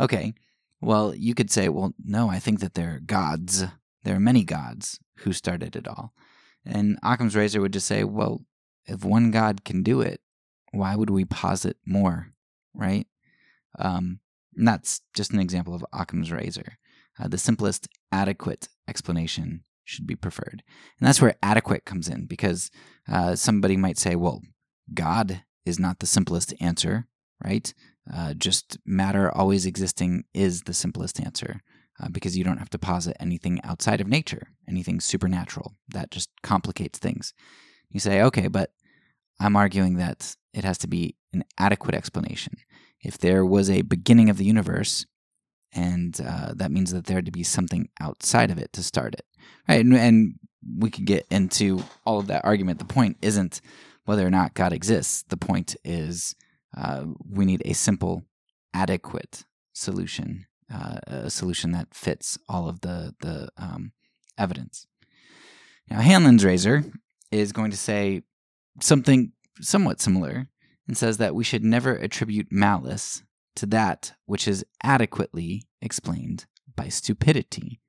Okay, 0.00 0.32
well, 0.80 1.14
you 1.14 1.34
could 1.34 1.50
say, 1.50 1.68
well, 1.68 1.92
no, 2.02 2.30
I 2.30 2.38
think 2.38 2.60
that 2.60 2.74
there 2.74 2.94
are 2.94 3.00
gods. 3.00 3.64
There 4.02 4.16
are 4.16 4.20
many 4.20 4.44
gods 4.44 4.98
who 5.18 5.32
started 5.34 5.76
it 5.76 5.86
all. 5.86 6.14
And 6.64 6.98
Occam's 7.02 7.36
razor 7.36 7.60
would 7.60 7.74
just 7.74 7.86
say, 7.86 8.02
well, 8.04 8.42
if 8.86 9.04
one 9.04 9.30
God 9.30 9.64
can 9.64 9.82
do 9.82 10.00
it, 10.00 10.20
why 10.72 10.96
would 10.96 11.10
we 11.10 11.24
posit 11.24 11.76
more, 11.84 12.32
right? 12.74 13.06
Um, 13.78 14.20
and 14.56 14.66
that's 14.66 15.02
just 15.14 15.32
an 15.32 15.40
example 15.40 15.74
of 15.74 15.84
Occam's 15.92 16.32
razor. 16.32 16.78
Uh, 17.18 17.28
the 17.28 17.38
simplest, 17.38 17.88
adequate 18.10 18.68
explanation 18.88 19.64
should 19.84 20.06
be 20.06 20.16
preferred. 20.16 20.62
And 20.98 21.06
that's 21.06 21.20
where 21.20 21.36
adequate 21.42 21.84
comes 21.84 22.08
in 22.08 22.26
because 22.26 22.70
uh, 23.10 23.36
somebody 23.36 23.76
might 23.76 23.98
say, 23.98 24.16
well, 24.16 24.40
God 24.94 25.42
is 25.66 25.78
not 25.78 25.98
the 25.98 26.06
simplest 26.06 26.54
answer, 26.60 27.06
right? 27.44 27.72
Uh, 28.12 28.34
just 28.34 28.78
matter 28.84 29.30
always 29.30 29.66
existing 29.66 30.24
is 30.34 30.62
the 30.62 30.74
simplest 30.74 31.20
answer 31.20 31.60
uh, 32.00 32.08
because 32.08 32.36
you 32.36 32.44
don't 32.44 32.58
have 32.58 32.70
to 32.70 32.78
posit 32.78 33.16
anything 33.20 33.60
outside 33.62 34.00
of 34.00 34.08
nature, 34.08 34.48
anything 34.68 35.00
supernatural. 35.00 35.74
That 35.88 36.10
just 36.10 36.30
complicates 36.42 36.98
things. 36.98 37.34
You 37.90 38.00
say, 38.00 38.22
okay, 38.22 38.48
but 38.48 38.70
I'm 39.38 39.56
arguing 39.56 39.96
that 39.96 40.36
it 40.52 40.64
has 40.64 40.78
to 40.78 40.88
be 40.88 41.16
an 41.32 41.44
adequate 41.58 41.94
explanation. 41.94 42.54
If 43.00 43.18
there 43.18 43.44
was 43.44 43.70
a 43.70 43.82
beginning 43.82 44.28
of 44.28 44.36
the 44.36 44.44
universe, 44.44 45.06
and 45.72 46.20
uh, 46.24 46.52
that 46.56 46.72
means 46.72 46.92
that 46.92 47.06
there 47.06 47.16
had 47.16 47.26
to 47.26 47.32
be 47.32 47.44
something 47.44 47.88
outside 48.00 48.50
of 48.50 48.58
it 48.58 48.72
to 48.72 48.82
start 48.82 49.14
it, 49.14 49.24
right? 49.68 49.84
And, 49.84 49.94
and 49.94 50.34
we 50.78 50.90
could 50.90 51.06
get 51.06 51.26
into 51.30 51.82
all 52.04 52.18
of 52.18 52.26
that 52.26 52.44
argument. 52.44 52.80
The 52.80 52.84
point 52.84 53.18
isn't 53.22 53.60
whether 54.04 54.26
or 54.26 54.30
not 54.30 54.54
God 54.54 54.72
exists. 54.72 55.24
The 55.28 55.36
point 55.36 55.76
is 55.84 56.34
uh, 56.76 57.04
we 57.28 57.44
need 57.44 57.62
a 57.64 57.72
simple, 57.72 58.24
adequate 58.74 59.44
solution 59.72 60.46
uh, 60.72 60.98
a 61.06 61.30
solution 61.30 61.72
that 61.72 61.94
fits 61.94 62.38
all 62.48 62.68
of 62.68 62.80
the 62.80 63.14
the 63.20 63.48
um, 63.56 63.92
evidence. 64.38 64.86
Now, 65.90 66.00
Hanlon's 66.00 66.44
razor 66.44 66.84
is 67.30 67.52
going 67.52 67.70
to 67.72 67.76
say 67.76 68.22
something 68.80 69.32
somewhat 69.60 70.00
similar 70.00 70.48
and 70.86 70.96
says 70.96 71.18
that 71.18 71.34
we 71.34 71.44
should 71.44 71.64
never 71.64 71.96
attribute 71.96 72.48
malice 72.50 73.22
to 73.56 73.66
that 73.66 74.12
which 74.26 74.46
is 74.46 74.64
adequately 74.82 75.66
explained 75.82 76.46
by 76.76 76.88
stupidity. 76.88 77.80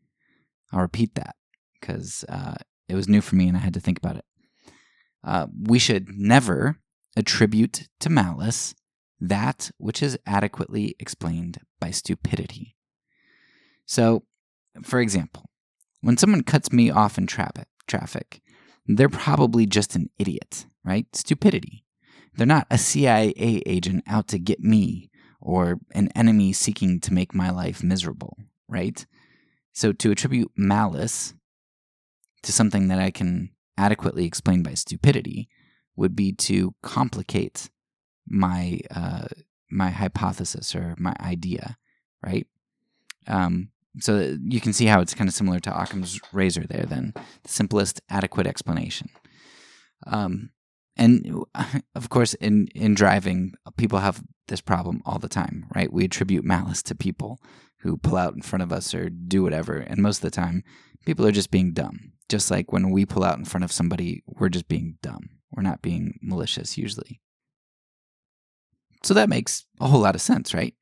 I'll 0.72 0.82
repeat 0.82 1.16
that 1.16 1.36
because 1.80 2.26
uh, 2.28 2.56
it 2.88 2.96
was 2.96 3.08
new 3.08 3.22
for 3.22 3.36
me 3.36 3.48
and 3.48 3.56
I 3.56 3.62
had 3.62 3.76
to 3.76 3.80
think 3.80 4.00
about 4.00 4.18
it. 4.18 4.26
Uh, 5.24 5.48
we 5.62 5.78
should 5.78 6.10
never 6.10 6.78
attribute 7.16 7.88
to 8.00 8.10
malice 8.10 8.74
that 9.20 9.70
which 9.78 10.02
is 10.02 10.18
adequately 10.26 10.96
explained 11.00 11.60
by 11.80 11.92
stupidity. 11.92 12.76
So, 13.86 14.24
for 14.84 15.00
example, 15.00 15.50
when 16.02 16.18
someone 16.18 16.44
cuts 16.44 16.72
me 16.72 16.90
off 16.90 17.18
in 17.18 17.28
tra- 17.28 17.52
traffic, 17.88 18.42
they're 18.88 19.10
probably 19.10 19.66
just 19.66 19.96
an 19.96 20.10
idiot, 20.18 20.66
right? 20.84 21.06
Stupidity. 21.16 21.86
They're 22.34 22.48
not 22.48 22.68
a 22.72 22.78
CIA 22.78 23.62
agent 23.66 24.04
out 24.08 24.28
to 24.30 24.40
get 24.40 24.60
me 24.60 25.10
or 25.40 25.80
an 25.94 26.10
enemy 26.16 26.54
seeking 26.54 27.00
to 27.02 27.14
make 27.14 27.36
my 27.36 27.52
life 27.52 27.84
miserable, 27.84 28.38
right? 28.68 29.06
So 29.74 29.92
to 29.92 30.12
attribute 30.12 30.52
malice 30.56 31.34
to 32.44 32.52
something 32.52 32.88
that 32.88 33.00
I 33.00 33.12
can 33.12 33.52
adequately 33.78 34.26
explain 34.26 34.64
by 34.64 34.74
stupidity 34.74 35.50
would 36.02 36.16
be 36.16 36.34
to 36.34 36.74
complicate 36.82 37.70
my 38.28 38.80
uh, 38.90 39.28
my 39.70 39.90
hypothesis 39.90 40.76
or 40.76 40.96
my 40.98 41.16
idea, 41.22 41.78
right? 42.26 42.48
Um, 43.28 43.70
so 44.00 44.36
you 44.44 44.60
can 44.60 44.74
see 44.74 44.86
how 44.86 45.00
it's 45.00 45.14
kind 45.14 45.30
of 45.30 45.36
similar 45.36 45.60
to 45.60 45.82
Occam's 45.82 46.20
razor 46.34 46.66
there. 46.68 46.86
Then 46.86 47.14
the 47.44 47.50
simplest 47.50 48.02
adequate 48.10 48.48
explanation. 48.48 49.10
Um, 50.08 50.50
and 50.98 51.46
of 51.96 52.10
course, 52.10 52.34
in 52.36 52.68
in 52.74 52.96
driving, 52.96 53.54
people 53.78 54.00
have 54.00 54.24
this 54.48 54.62
problem 54.62 55.02
all 55.06 55.20
the 55.20 55.30
time, 55.30 55.68
right? 55.76 55.94
We 55.94 56.06
attribute 56.06 56.44
malice 56.44 56.82
to 56.84 56.96
people 56.96 57.40
who 57.82 57.98
pull 57.98 58.18
out 58.18 58.34
in 58.34 58.42
front 58.42 58.64
of 58.64 58.72
us 58.72 58.94
or 58.94 59.10
do 59.10 59.44
whatever, 59.44 59.78
and 59.78 60.02
most 60.02 60.18
of 60.18 60.24
the 60.24 60.32
time, 60.32 60.64
people 61.06 61.26
are 61.28 61.32
just 61.32 61.52
being 61.52 61.74
dumb. 61.74 62.14
Just 62.28 62.50
like 62.50 62.72
when 62.72 62.90
we 62.90 63.06
pull 63.06 63.24
out 63.24 63.38
in 63.38 63.46
front 63.46 63.66
of 63.66 63.72
somebody, 63.72 64.24
we're 64.26 64.50
just 64.50 64.68
being 64.68 64.98
dumb. 65.02 65.41
We're 65.52 65.64
not 65.64 65.82
being 65.82 66.20
malicious 66.22 66.78
usually. 66.78 67.22
So 69.04 69.14
that 69.14 69.30
makes 69.30 69.66
a 69.80 69.88
whole 69.88 70.02
lot 70.02 70.16
of 70.16 70.22
sense, 70.22 70.54
right? 70.54 70.76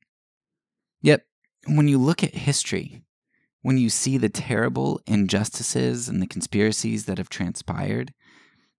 Yet, 1.00 1.22
when 1.66 1.88
you 1.88 1.98
look 1.98 2.22
at 2.22 2.34
history, 2.34 3.02
when 3.62 3.78
you 3.78 3.88
see 3.90 4.18
the 4.18 4.28
terrible 4.28 5.00
injustices 5.06 6.08
and 6.08 6.22
the 6.22 6.26
conspiracies 6.26 7.06
that 7.06 7.18
have 7.18 7.28
transpired, 7.28 8.12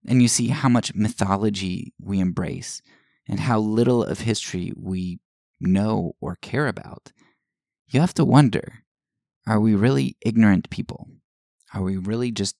and 0.07 0.21
you 0.21 0.27
see 0.27 0.47
how 0.47 0.69
much 0.69 0.95
mythology 0.95 1.93
we 1.99 2.19
embrace 2.19 2.81
and 3.27 3.41
how 3.41 3.59
little 3.59 4.03
of 4.03 4.21
history 4.21 4.73
we 4.75 5.19
know 5.59 6.13
or 6.19 6.35
care 6.37 6.67
about, 6.67 7.11
you 7.87 7.99
have 7.99 8.13
to 8.15 8.25
wonder 8.25 8.83
are 9.47 9.59
we 9.59 9.73
really 9.73 10.17
ignorant 10.21 10.69
people? 10.69 11.07
Are 11.73 11.81
we 11.81 11.97
really 11.97 12.31
just 12.31 12.55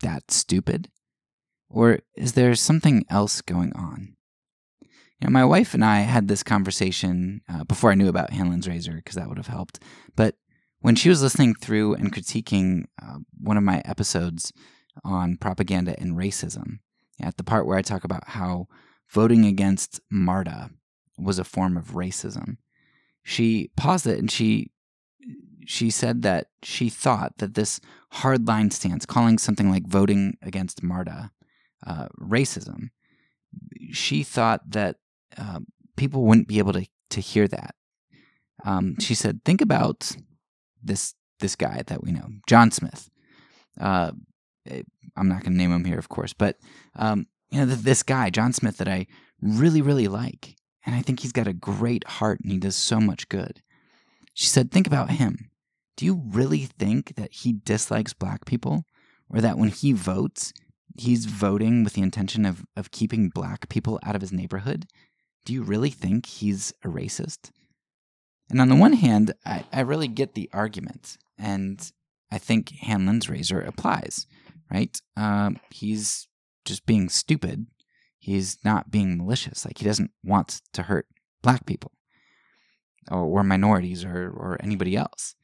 that 0.00 0.30
stupid? 0.30 0.88
Or 1.70 2.00
is 2.16 2.32
there 2.32 2.54
something 2.54 3.04
else 3.10 3.40
going 3.40 3.72
on? 3.74 4.16
You 4.80 5.26
know, 5.26 5.30
my 5.30 5.44
wife 5.44 5.74
and 5.74 5.84
I 5.84 6.00
had 6.00 6.28
this 6.28 6.42
conversation 6.42 7.42
uh, 7.48 7.64
before 7.64 7.90
I 7.90 7.94
knew 7.94 8.08
about 8.08 8.30
Hanlon's 8.30 8.68
razor, 8.68 8.94
because 8.94 9.16
that 9.16 9.28
would 9.28 9.36
have 9.36 9.48
helped. 9.48 9.80
But 10.16 10.36
when 10.80 10.94
she 10.94 11.08
was 11.08 11.22
listening 11.22 11.54
through 11.54 11.94
and 11.94 12.12
critiquing 12.12 12.84
uh, 13.02 13.18
one 13.36 13.56
of 13.56 13.64
my 13.64 13.82
episodes 13.84 14.52
on 15.04 15.36
propaganda 15.36 15.98
and 15.98 16.16
racism, 16.16 16.78
at 17.20 17.36
the 17.36 17.44
part 17.44 17.66
where 17.66 17.76
I 17.76 17.82
talk 17.82 18.04
about 18.04 18.28
how 18.28 18.68
voting 19.10 19.44
against 19.44 20.00
MARTA 20.10 20.70
was 21.18 21.38
a 21.38 21.44
form 21.44 21.76
of 21.76 21.92
racism, 21.92 22.58
she 23.22 23.70
paused 23.76 24.06
it 24.06 24.18
and 24.18 24.30
she 24.30 24.70
she 25.66 25.90
said 25.90 26.22
that 26.22 26.46
she 26.62 26.88
thought 26.88 27.36
that 27.38 27.52
this 27.52 27.78
hardline 28.14 28.72
stance, 28.72 29.04
calling 29.04 29.36
something 29.36 29.70
like 29.70 29.86
voting 29.86 30.38
against 30.40 30.82
MARTA 30.82 31.30
uh, 31.86 32.08
racism, 32.20 32.90
she 33.92 34.22
thought 34.22 34.60
that 34.70 34.96
uh, 35.36 35.60
people 35.96 36.24
wouldn't 36.24 36.48
be 36.48 36.58
able 36.58 36.72
to 36.72 36.86
to 37.10 37.20
hear 37.20 37.48
that. 37.48 37.74
Um, 38.64 38.98
she 38.98 39.14
said, 39.14 39.44
"Think 39.44 39.60
about 39.60 40.16
this 40.82 41.14
this 41.40 41.56
guy 41.56 41.82
that 41.86 42.02
we 42.02 42.12
know, 42.12 42.28
John 42.46 42.70
Smith. 42.70 43.08
Uh, 43.80 44.12
eh, 44.66 44.82
I'm 45.16 45.28
not 45.28 45.42
going 45.42 45.52
to 45.52 45.58
name 45.58 45.72
him 45.72 45.84
here, 45.84 45.98
of 45.98 46.08
course, 46.08 46.32
but 46.32 46.56
um, 46.96 47.26
you 47.50 47.58
know 47.58 47.66
this 47.66 48.02
guy, 48.02 48.30
John 48.30 48.52
Smith, 48.52 48.78
that 48.78 48.88
I 48.88 49.06
really 49.40 49.82
really 49.82 50.08
like, 50.08 50.56
and 50.84 50.94
I 50.94 51.02
think 51.02 51.20
he's 51.20 51.32
got 51.32 51.46
a 51.46 51.52
great 51.52 52.06
heart 52.06 52.40
and 52.40 52.52
he 52.52 52.58
does 52.58 52.76
so 52.76 53.00
much 53.00 53.28
good." 53.28 53.62
She 54.34 54.46
said, 54.46 54.70
"Think 54.70 54.86
about 54.86 55.12
him. 55.12 55.50
Do 55.96 56.04
you 56.04 56.22
really 56.28 56.64
think 56.78 57.16
that 57.16 57.32
he 57.32 57.52
dislikes 57.52 58.12
black 58.12 58.44
people, 58.44 58.84
or 59.28 59.40
that 59.40 59.58
when 59.58 59.70
he 59.70 59.92
votes?" 59.92 60.52
He's 60.98 61.26
voting 61.26 61.84
with 61.84 61.94
the 61.94 62.02
intention 62.02 62.44
of, 62.44 62.64
of 62.76 62.90
keeping 62.90 63.28
black 63.28 63.68
people 63.68 64.00
out 64.02 64.16
of 64.16 64.20
his 64.20 64.32
neighborhood 64.32 64.86
do 65.48 65.54
you 65.54 65.62
really 65.62 65.88
think 65.88 66.26
he's 66.26 66.74
a 66.84 66.88
racist? 66.88 67.52
And 68.50 68.60
on 68.60 68.68
the 68.68 68.76
one 68.76 68.92
hand, 68.92 69.32
I, 69.46 69.64
I 69.72 69.80
really 69.80 70.06
get 70.06 70.34
the 70.34 70.50
argument, 70.52 71.16
and 71.38 71.90
I 72.30 72.36
think 72.36 72.68
Hanlon's 72.80 73.30
razor 73.30 73.58
applies, 73.58 74.26
right? 74.70 75.00
Um, 75.16 75.58
he's 75.70 76.28
just 76.66 76.84
being 76.84 77.08
stupid. 77.08 77.66
He's 78.18 78.58
not 78.62 78.90
being 78.90 79.16
malicious. 79.16 79.64
Like, 79.64 79.78
he 79.78 79.86
doesn't 79.86 80.10
want 80.22 80.60
to 80.74 80.82
hurt 80.82 81.06
black 81.42 81.64
people 81.64 81.92
or, 83.10 83.24
or 83.24 83.42
minorities 83.42 84.04
or, 84.04 84.28
or 84.28 84.58
anybody 84.62 84.96
else. 84.96 85.34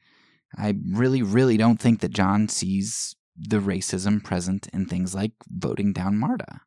I 0.55 0.75
really, 0.87 1.23
really 1.23 1.57
don't 1.57 1.79
think 1.79 2.01
that 2.01 2.13
John 2.13 2.47
sees 2.47 3.15
the 3.37 3.59
racism 3.59 4.23
present 4.23 4.67
in 4.73 4.85
things 4.85 5.13
like 5.13 5.33
voting 5.49 5.93
down 5.93 6.17
MARTA. 6.17 6.61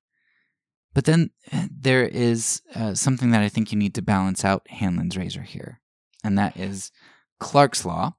But 0.94 1.04
then 1.04 1.30
eh, 1.52 1.68
there 1.70 2.06
is 2.06 2.62
uh, 2.74 2.94
something 2.94 3.30
that 3.30 3.42
I 3.42 3.48
think 3.48 3.72
you 3.72 3.78
need 3.78 3.94
to 3.94 4.02
balance 4.02 4.44
out 4.44 4.66
Hanlon's 4.68 5.16
razor 5.16 5.42
here, 5.42 5.80
and 6.24 6.36
that 6.38 6.56
is 6.56 6.90
Clarke's 7.38 7.84
law, 7.84 8.16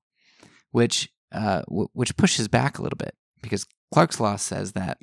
which 0.71 1.09
uh, 1.31 1.61
w- 1.67 1.89
which 1.93 2.17
pushes 2.17 2.47
back 2.47 2.77
a 2.77 2.81
little 2.81 2.97
bit 2.97 3.15
because 3.41 3.65
Clarke's 3.93 4.19
law 4.19 4.35
says 4.35 4.73
that 4.73 4.97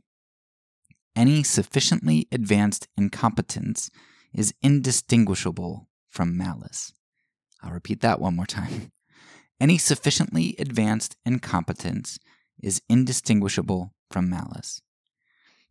any 1.14 1.42
sufficiently 1.42 2.28
advanced 2.30 2.88
incompetence 2.96 3.90
is 4.32 4.54
indistinguishable 4.62 5.88
from 6.08 6.36
malice. 6.36 6.92
I'll 7.62 7.72
repeat 7.72 8.00
that 8.02 8.20
one 8.20 8.36
more 8.36 8.46
time. 8.46 8.92
Any 9.60 9.78
sufficiently 9.78 10.54
advanced 10.58 11.16
incompetence 11.24 12.18
is 12.62 12.82
indistinguishable 12.88 13.92
from 14.10 14.30
malice. 14.30 14.80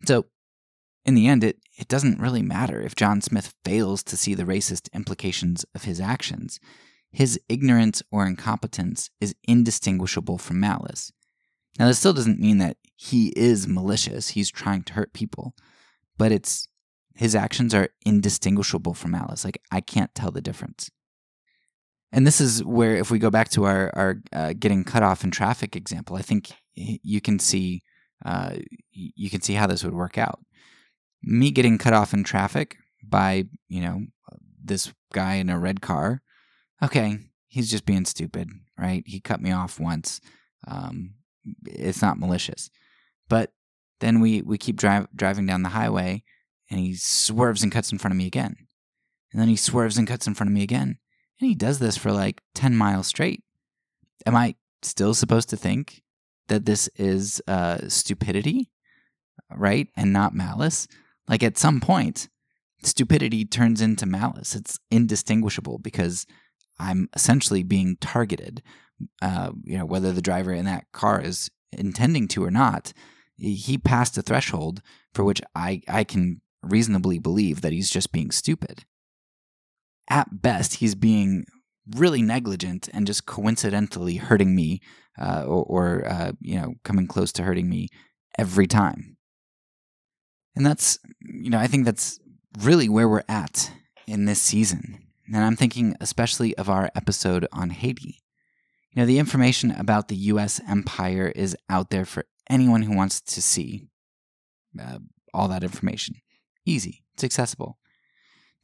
So, 0.05 0.25
in 1.05 1.13
the 1.13 1.27
end, 1.27 1.43
it, 1.43 1.57
it 1.77 1.87
doesn't 1.87 2.19
really 2.19 2.41
matter 2.41 2.81
if 2.81 2.95
John 2.95 3.21
Smith 3.21 3.53
fails 3.63 4.03
to 4.03 4.17
see 4.17 4.33
the 4.33 4.43
racist 4.43 4.91
implications 4.93 5.65
of 5.75 5.83
his 5.83 6.01
actions. 6.01 6.59
His 7.11 7.39
ignorance 7.47 8.01
or 8.11 8.25
incompetence 8.25 9.09
is 9.21 9.35
indistinguishable 9.47 10.37
from 10.37 10.59
malice. 10.59 11.11
Now, 11.77 11.87
this 11.87 11.99
still 11.99 12.13
doesn't 12.13 12.39
mean 12.39 12.57
that 12.57 12.77
he 12.95 13.29
is 13.35 13.67
malicious, 13.67 14.29
he's 14.29 14.49
trying 14.49 14.83
to 14.83 14.93
hurt 14.93 15.13
people, 15.13 15.53
but 16.17 16.31
it's 16.31 16.67
his 17.15 17.35
actions 17.35 17.73
are 17.73 17.89
indistinguishable 18.05 18.93
from 18.93 19.11
malice. 19.11 19.45
Like, 19.45 19.61
I 19.71 19.81
can't 19.81 20.13
tell 20.15 20.31
the 20.31 20.41
difference. 20.41 20.91
And 22.11 22.25
this 22.25 22.39
is 22.39 22.63
where, 22.63 22.95
if 22.95 23.11
we 23.11 23.19
go 23.19 23.29
back 23.29 23.49
to 23.49 23.65
our, 23.65 23.91
our 23.93 24.21
uh, 24.31 24.53
getting 24.57 24.83
cut 24.83 25.03
off 25.03 25.23
in 25.23 25.31
traffic 25.31 25.75
example, 25.75 26.15
I 26.15 26.21
think 26.21 26.51
you 26.73 27.21
can 27.21 27.39
see 27.39 27.81
uh, 28.23 28.55
you 28.91 29.29
can 29.29 29.41
see 29.41 29.53
how 29.53 29.67
this 29.67 29.83
would 29.83 29.93
work 29.93 30.17
out 30.17 30.39
me 31.25 31.51
getting 31.51 31.77
cut 31.77 31.93
off 31.93 32.13
in 32.13 32.23
traffic 32.23 32.77
by, 33.03 33.45
you 33.67 33.81
know, 33.81 34.05
this 34.63 34.93
guy 35.11 35.35
in 35.35 35.49
a 35.49 35.59
red 35.59 35.81
car, 35.81 36.21
okay, 36.83 37.17
he's 37.47 37.69
just 37.69 37.85
being 37.85 38.05
stupid, 38.05 38.49
right? 38.77 39.03
He 39.05 39.19
cut 39.19 39.41
me 39.41 39.51
off 39.51 39.79
once. 39.79 40.21
Um, 40.67 41.15
it's 41.65 42.01
not 42.01 42.19
malicious. 42.19 42.69
But 43.27 43.51
then 43.99 44.19
we, 44.19 44.41
we 44.41 44.57
keep 44.57 44.75
drive, 44.75 45.07
driving 45.15 45.45
down 45.45 45.63
the 45.63 45.69
highway 45.69 46.23
and 46.69 46.79
he 46.79 46.95
swerves 46.95 47.63
and 47.63 47.71
cuts 47.71 47.91
in 47.91 47.97
front 47.97 48.13
of 48.13 48.17
me 48.17 48.27
again. 48.27 48.55
And 49.31 49.41
then 49.41 49.49
he 49.49 49.55
swerves 49.55 49.97
and 49.97 50.07
cuts 50.07 50.27
in 50.27 50.35
front 50.35 50.49
of 50.49 50.53
me 50.53 50.63
again. 50.63 50.99
And 51.39 51.49
he 51.49 51.55
does 51.55 51.79
this 51.79 51.97
for 51.97 52.11
like 52.11 52.41
10 52.53 52.75
miles 52.75 53.07
straight. 53.07 53.43
Am 54.25 54.35
I 54.35 54.55
still 54.81 55.13
supposed 55.13 55.49
to 55.49 55.57
think 55.57 56.01
that 56.47 56.65
this 56.65 56.87
is 56.95 57.41
uh, 57.47 57.79
stupidity, 57.87 58.71
right? 59.51 59.87
And 59.95 60.13
not 60.13 60.33
malice? 60.33 60.87
Like 61.27 61.43
at 61.43 61.57
some 61.57 61.81
point, 61.81 62.29
stupidity 62.83 63.45
turns 63.45 63.81
into 63.81 64.05
malice. 64.05 64.55
It's 64.55 64.79
indistinguishable 64.91 65.79
because 65.79 66.25
I'm 66.79 67.09
essentially 67.15 67.63
being 67.63 67.97
targeted. 67.99 68.61
Uh, 69.21 69.51
you 69.63 69.77
know, 69.77 69.85
whether 69.85 70.11
the 70.11 70.21
driver 70.21 70.53
in 70.53 70.65
that 70.65 70.85
car 70.93 71.21
is 71.21 71.49
intending 71.71 72.27
to 72.29 72.43
or 72.43 72.51
not, 72.51 72.93
he 73.37 73.77
passed 73.77 74.17
a 74.17 74.21
threshold 74.21 74.81
for 75.13 75.23
which 75.25 75.41
I, 75.53 75.81
I 75.87 76.03
can 76.05 76.41
reasonably 76.63 77.19
believe 77.19 77.61
that 77.61 77.73
he's 77.73 77.89
just 77.89 78.11
being 78.11 78.31
stupid. 78.31 78.85
At 80.09 80.41
best, 80.41 80.75
he's 80.75 80.95
being 80.95 81.45
really 81.93 82.21
negligent 82.21 82.89
and 82.93 83.05
just 83.05 83.25
coincidentally 83.25 84.15
hurting 84.15 84.55
me 84.55 84.81
uh, 85.19 85.43
or, 85.45 85.63
or 85.63 86.07
uh, 86.07 86.31
you 86.41 86.59
know 86.59 86.73
coming 86.83 87.07
close 87.07 87.31
to 87.33 87.43
hurting 87.43 87.69
me 87.69 87.89
every 88.37 88.67
time. 88.67 89.17
And 90.55 90.65
that's 90.65 90.99
you 91.21 91.49
know 91.49 91.59
i 91.59 91.67
think 91.67 91.85
that's 91.85 92.19
really 92.59 92.87
where 92.89 93.09
we're 93.09 93.23
at 93.27 93.71
in 94.07 94.25
this 94.25 94.41
season. 94.41 94.99
And 95.27 95.43
i'm 95.43 95.55
thinking 95.55 95.95
especially 95.99 96.55
of 96.57 96.69
our 96.69 96.89
episode 96.95 97.47
on 97.51 97.69
haiti. 97.69 98.21
You 98.91 99.01
know 99.01 99.05
the 99.05 99.19
information 99.19 99.71
about 99.71 100.07
the 100.07 100.15
us 100.15 100.61
empire 100.67 101.31
is 101.35 101.55
out 101.69 101.89
there 101.89 102.05
for 102.05 102.25
anyone 102.49 102.83
who 102.83 102.95
wants 102.95 103.21
to 103.21 103.41
see 103.41 103.87
uh, 104.79 104.99
all 105.33 105.47
that 105.49 105.63
information. 105.63 106.15
Easy. 106.65 107.03
It's 107.13 107.23
accessible 107.23 107.77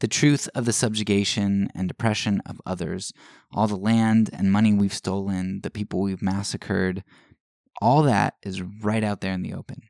the 0.01 0.07
truth 0.07 0.49
of 0.55 0.65
the 0.65 0.73
subjugation 0.73 1.69
and 1.75 1.89
oppression 1.89 2.41
of 2.45 2.59
others, 2.65 3.13
all 3.53 3.67
the 3.67 3.75
land 3.75 4.31
and 4.33 4.51
money 4.51 4.73
we've 4.73 4.93
stolen, 4.93 5.61
the 5.61 5.69
people 5.69 6.01
we've 6.01 6.23
massacred, 6.23 7.03
all 7.81 8.01
that 8.01 8.33
is 8.41 8.63
right 8.63 9.03
out 9.03 9.21
there 9.21 9.31
in 9.31 9.43
the 9.43 9.53
open. 9.53 9.83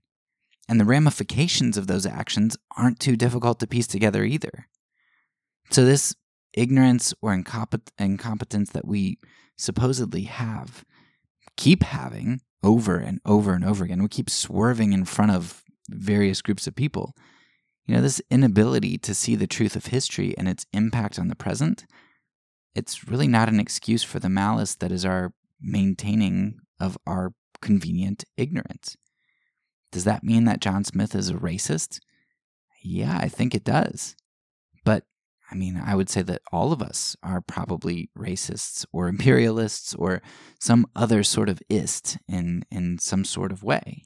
And 0.68 0.80
the 0.80 0.86
ramifications 0.86 1.78
of 1.78 1.88
those 1.88 2.06
actions 2.06 2.58
aren't 2.78 3.00
too 3.00 3.16
difficult 3.16 3.60
to 3.62 3.68
piece 3.68 3.88
together 3.88 4.24
either. 4.24 4.68
So, 5.70 5.86
this 5.86 6.14
ignorance 6.54 7.14
or 7.22 7.34
incompet- 7.34 7.92
incompetence 7.98 8.72
that 8.72 8.86
we 8.86 9.18
supposedly 9.58 10.24
have, 10.24 10.84
keep 11.56 11.84
having 11.84 12.42
over 12.64 12.98
and 12.98 13.22
over 13.26 13.54
and 13.54 13.64
over 13.64 13.86
again, 13.86 14.04
we 14.04 14.10
keep 14.10 14.30
swerving 14.30 14.92
in 14.92 15.06
front 15.06 15.32
of 15.32 15.64
various 15.90 16.42
groups 16.42 16.68
of 16.68 16.76
people 16.76 17.16
you 17.92 17.98
know, 17.98 18.04
this 18.04 18.22
inability 18.32 18.98
to 19.00 19.14
see 19.14 19.36
the 19.36 19.48
truth 19.48 19.76
of 19.76 19.88
history 19.88 20.34
and 20.38 20.48
its 20.48 20.66
impact 20.72 21.20
on 21.20 21.28
the 21.28 21.36
present, 21.36 21.86
it's 22.74 23.06
really 23.10 23.28
not 23.28 23.50
an 23.50 23.60
excuse 23.60 24.02
for 24.02 24.18
the 24.18 24.30
malice 24.30 24.76
that 24.76 24.94
is 24.94 25.04
our 25.04 25.34
maintaining 25.60 26.56
of 26.80 26.98
our 27.06 27.34
convenient 27.62 28.24
ignorance. 28.38 28.96
Does 29.92 30.06
that 30.06 30.24
mean 30.24 30.46
that 30.46 30.62
John 30.62 30.86
Smith 30.86 31.14
is 31.14 31.30
a 31.30 31.34
racist? 31.34 32.00
Yeah, 32.82 33.20
I 33.22 33.28
think 33.28 33.54
it 33.54 33.66
does. 33.66 34.16
But 34.86 35.04
I 35.52 35.56
mean, 35.56 35.76
I 35.76 35.96
would 35.96 36.10
say 36.10 36.22
that 36.22 36.44
all 36.50 36.72
of 36.72 36.82
us 36.82 37.18
are 37.22 37.42
probably 37.42 38.10
racists 38.18 38.86
or 38.94 39.08
imperialists 39.10 39.94
or 39.96 40.22
some 40.62 40.86
other 40.96 41.24
sort 41.24 41.50
of 41.50 41.62
ist 41.68 42.18
in, 42.30 42.64
in 42.72 43.00
some 43.00 43.26
sort 43.26 43.52
of 43.52 43.64
way. 43.64 44.06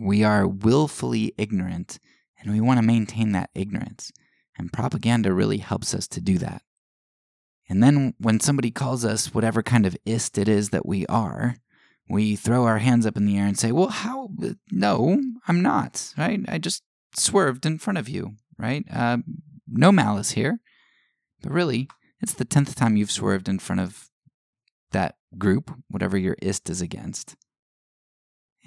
We 0.00 0.22
are 0.22 0.46
willfully 0.46 1.34
ignorant, 1.36 1.98
and 2.40 2.52
we 2.52 2.60
want 2.60 2.78
to 2.78 2.86
maintain 2.86 3.32
that 3.32 3.50
ignorance. 3.54 4.12
And 4.56 4.72
propaganda 4.72 5.32
really 5.32 5.58
helps 5.58 5.94
us 5.94 6.06
to 6.08 6.20
do 6.20 6.38
that. 6.38 6.62
And 7.68 7.82
then 7.82 8.14
when 8.18 8.40
somebody 8.40 8.70
calls 8.70 9.04
us 9.04 9.34
whatever 9.34 9.62
kind 9.62 9.86
of 9.86 9.96
ist 10.04 10.38
it 10.38 10.48
is 10.48 10.70
that 10.70 10.86
we 10.86 11.06
are, 11.06 11.56
we 12.08 12.36
throw 12.36 12.64
our 12.64 12.78
hands 12.78 13.06
up 13.06 13.16
in 13.16 13.26
the 13.26 13.36
air 13.36 13.46
and 13.46 13.58
say, 13.58 13.72
Well, 13.72 13.88
how? 13.88 14.30
No, 14.70 15.20
I'm 15.46 15.62
not, 15.62 16.14
right? 16.16 16.40
I 16.48 16.58
just 16.58 16.82
swerved 17.14 17.66
in 17.66 17.78
front 17.78 17.98
of 17.98 18.08
you, 18.08 18.36
right? 18.56 18.84
Uh, 18.92 19.18
no 19.66 19.92
malice 19.92 20.30
here. 20.30 20.60
But 21.42 21.52
really, 21.52 21.88
it's 22.20 22.32
the 22.32 22.44
10th 22.44 22.74
time 22.74 22.96
you've 22.96 23.10
swerved 23.10 23.48
in 23.48 23.58
front 23.58 23.80
of 23.80 24.08
that 24.92 25.16
group, 25.36 25.70
whatever 25.88 26.16
your 26.16 26.36
ist 26.40 26.70
is 26.70 26.80
against 26.80 27.36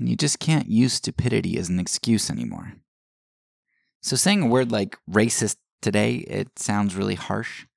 and 0.02 0.10
you 0.10 0.16
just 0.16 0.40
can't 0.40 0.68
use 0.68 0.94
stupidity 0.94 1.60
as 1.60 1.70
an 1.70 1.80
excuse 1.80 2.32
anymore. 2.32 2.74
So 4.02 4.16
saying 4.16 4.42
a 4.42 4.48
word 4.48 4.72
like 4.72 4.98
racist 5.08 5.58
today, 5.80 6.16
it 6.16 6.58
sounds 6.58 6.96
really 6.96 7.14
harsh. 7.14 7.68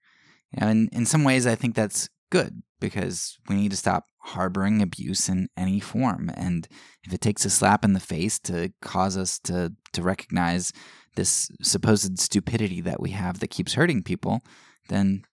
And 0.54 0.88
in 0.90 1.04
some 1.04 1.22
ways, 1.22 1.46
I 1.46 1.54
think 1.54 1.74
that's 1.74 2.08
good 2.30 2.62
because 2.80 3.36
we 3.46 3.56
need 3.56 3.72
to 3.72 3.76
stop 3.76 4.06
harboring 4.20 4.80
abuse 4.80 5.28
in 5.28 5.48
any 5.54 5.80
form. 5.80 6.30
And 6.34 6.66
if 7.04 7.12
it 7.12 7.20
takes 7.20 7.44
a 7.44 7.50
slap 7.50 7.84
in 7.84 7.92
the 7.92 8.00
face 8.00 8.38
to 8.40 8.72
cause 8.80 9.18
us 9.18 9.38
to, 9.40 9.74
to 9.92 10.02
recognize 10.02 10.72
this 11.16 11.50
supposed 11.60 12.18
stupidity 12.18 12.80
that 12.80 13.00
we 13.00 13.10
have 13.10 13.40
that 13.40 13.50
keeps 13.50 13.74
hurting 13.74 14.02
people, 14.02 14.40
then 14.88 15.24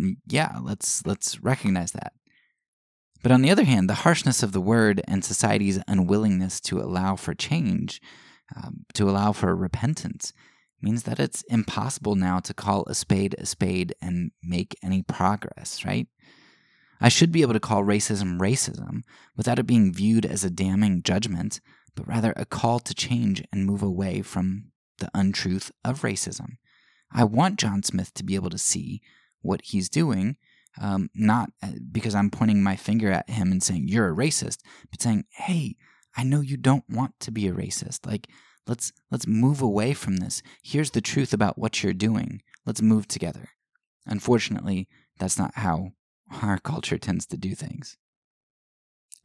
mm, 0.00 0.12
yeah, 0.28 0.58
let's 0.62 1.04
let's 1.04 1.40
recognize 1.40 1.90
that. 1.90 2.12
But 3.22 3.32
on 3.32 3.42
the 3.42 3.50
other 3.50 3.64
hand, 3.64 3.88
the 3.88 3.94
harshness 3.94 4.42
of 4.42 4.52
the 4.52 4.60
word 4.60 5.02
and 5.06 5.24
society's 5.24 5.80
unwillingness 5.86 6.60
to 6.62 6.80
allow 6.80 7.16
for 7.16 7.34
change, 7.34 8.00
um, 8.56 8.86
to 8.94 9.08
allow 9.08 9.32
for 9.32 9.54
repentance, 9.54 10.32
means 10.82 11.02
that 11.02 11.20
it's 11.20 11.42
impossible 11.42 12.14
now 12.14 12.40
to 12.40 12.54
call 12.54 12.84
a 12.86 12.94
spade 12.94 13.34
a 13.38 13.44
spade 13.44 13.94
and 14.00 14.30
make 14.42 14.76
any 14.82 15.02
progress, 15.02 15.84
right? 15.84 16.08
I 17.00 17.08
should 17.08 17.32
be 17.32 17.42
able 17.42 17.54
to 17.54 17.60
call 17.60 17.82
racism 17.82 18.38
racism 18.38 19.02
without 19.36 19.58
it 19.58 19.66
being 19.66 19.92
viewed 19.92 20.26
as 20.26 20.44
a 20.44 20.50
damning 20.50 21.02
judgment, 21.02 21.60
but 21.94 22.06
rather 22.06 22.32
a 22.36 22.44
call 22.44 22.78
to 22.80 22.94
change 22.94 23.42
and 23.52 23.66
move 23.66 23.82
away 23.82 24.22
from 24.22 24.70
the 24.98 25.10
untruth 25.14 25.70
of 25.84 26.02
racism. 26.02 26.56
I 27.12 27.24
want 27.24 27.58
John 27.58 27.82
Smith 27.82 28.14
to 28.14 28.24
be 28.24 28.34
able 28.34 28.50
to 28.50 28.58
see 28.58 29.00
what 29.42 29.62
he's 29.64 29.88
doing 29.88 30.36
um, 30.80 31.10
not 31.14 31.50
uh, 31.62 31.72
because 31.92 32.14
I'm 32.14 32.30
pointing 32.30 32.62
my 32.62 32.74
finger 32.74 33.10
at 33.10 33.28
him 33.28 33.52
and 33.52 33.62
saying 33.62 33.86
you're 33.86 34.08
a 34.08 34.16
racist, 34.16 34.58
but 34.90 35.02
saying, 35.02 35.24
"Hey, 35.30 35.76
I 36.16 36.24
know 36.24 36.40
you 36.40 36.56
don't 36.56 36.88
want 36.88 37.20
to 37.20 37.30
be 37.30 37.46
a 37.46 37.52
racist. 37.52 38.06
Like, 38.06 38.28
let's 38.66 38.92
let's 39.10 39.26
move 39.26 39.60
away 39.60 39.92
from 39.92 40.16
this. 40.16 40.42
Here's 40.62 40.92
the 40.92 41.00
truth 41.00 41.32
about 41.32 41.58
what 41.58 41.82
you're 41.82 41.92
doing. 41.92 42.42
Let's 42.66 42.82
move 42.82 43.06
together." 43.06 43.50
Unfortunately, 44.06 44.88
that's 45.18 45.38
not 45.38 45.54
how 45.56 45.92
our 46.42 46.58
culture 46.64 46.98
tends 46.98 47.26
to 47.26 47.36
do 47.36 47.54
things. 47.54 47.96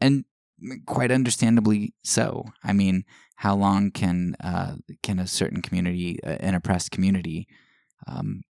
And 0.02 0.26
quite 0.86 1.12
understandably 1.12 1.94
so. 2.04 2.46
I 2.64 2.74
mean, 2.74 3.06
how 3.38 3.56
long 3.56 3.92
can 3.92 4.36
uh, 4.42 4.76
can 5.04 5.20
a 5.20 5.28
certain 5.28 5.62
community, 5.62 6.20
an 6.24 6.56
oppressed 6.56 6.92
community, 6.92 7.48
um, 8.08 8.44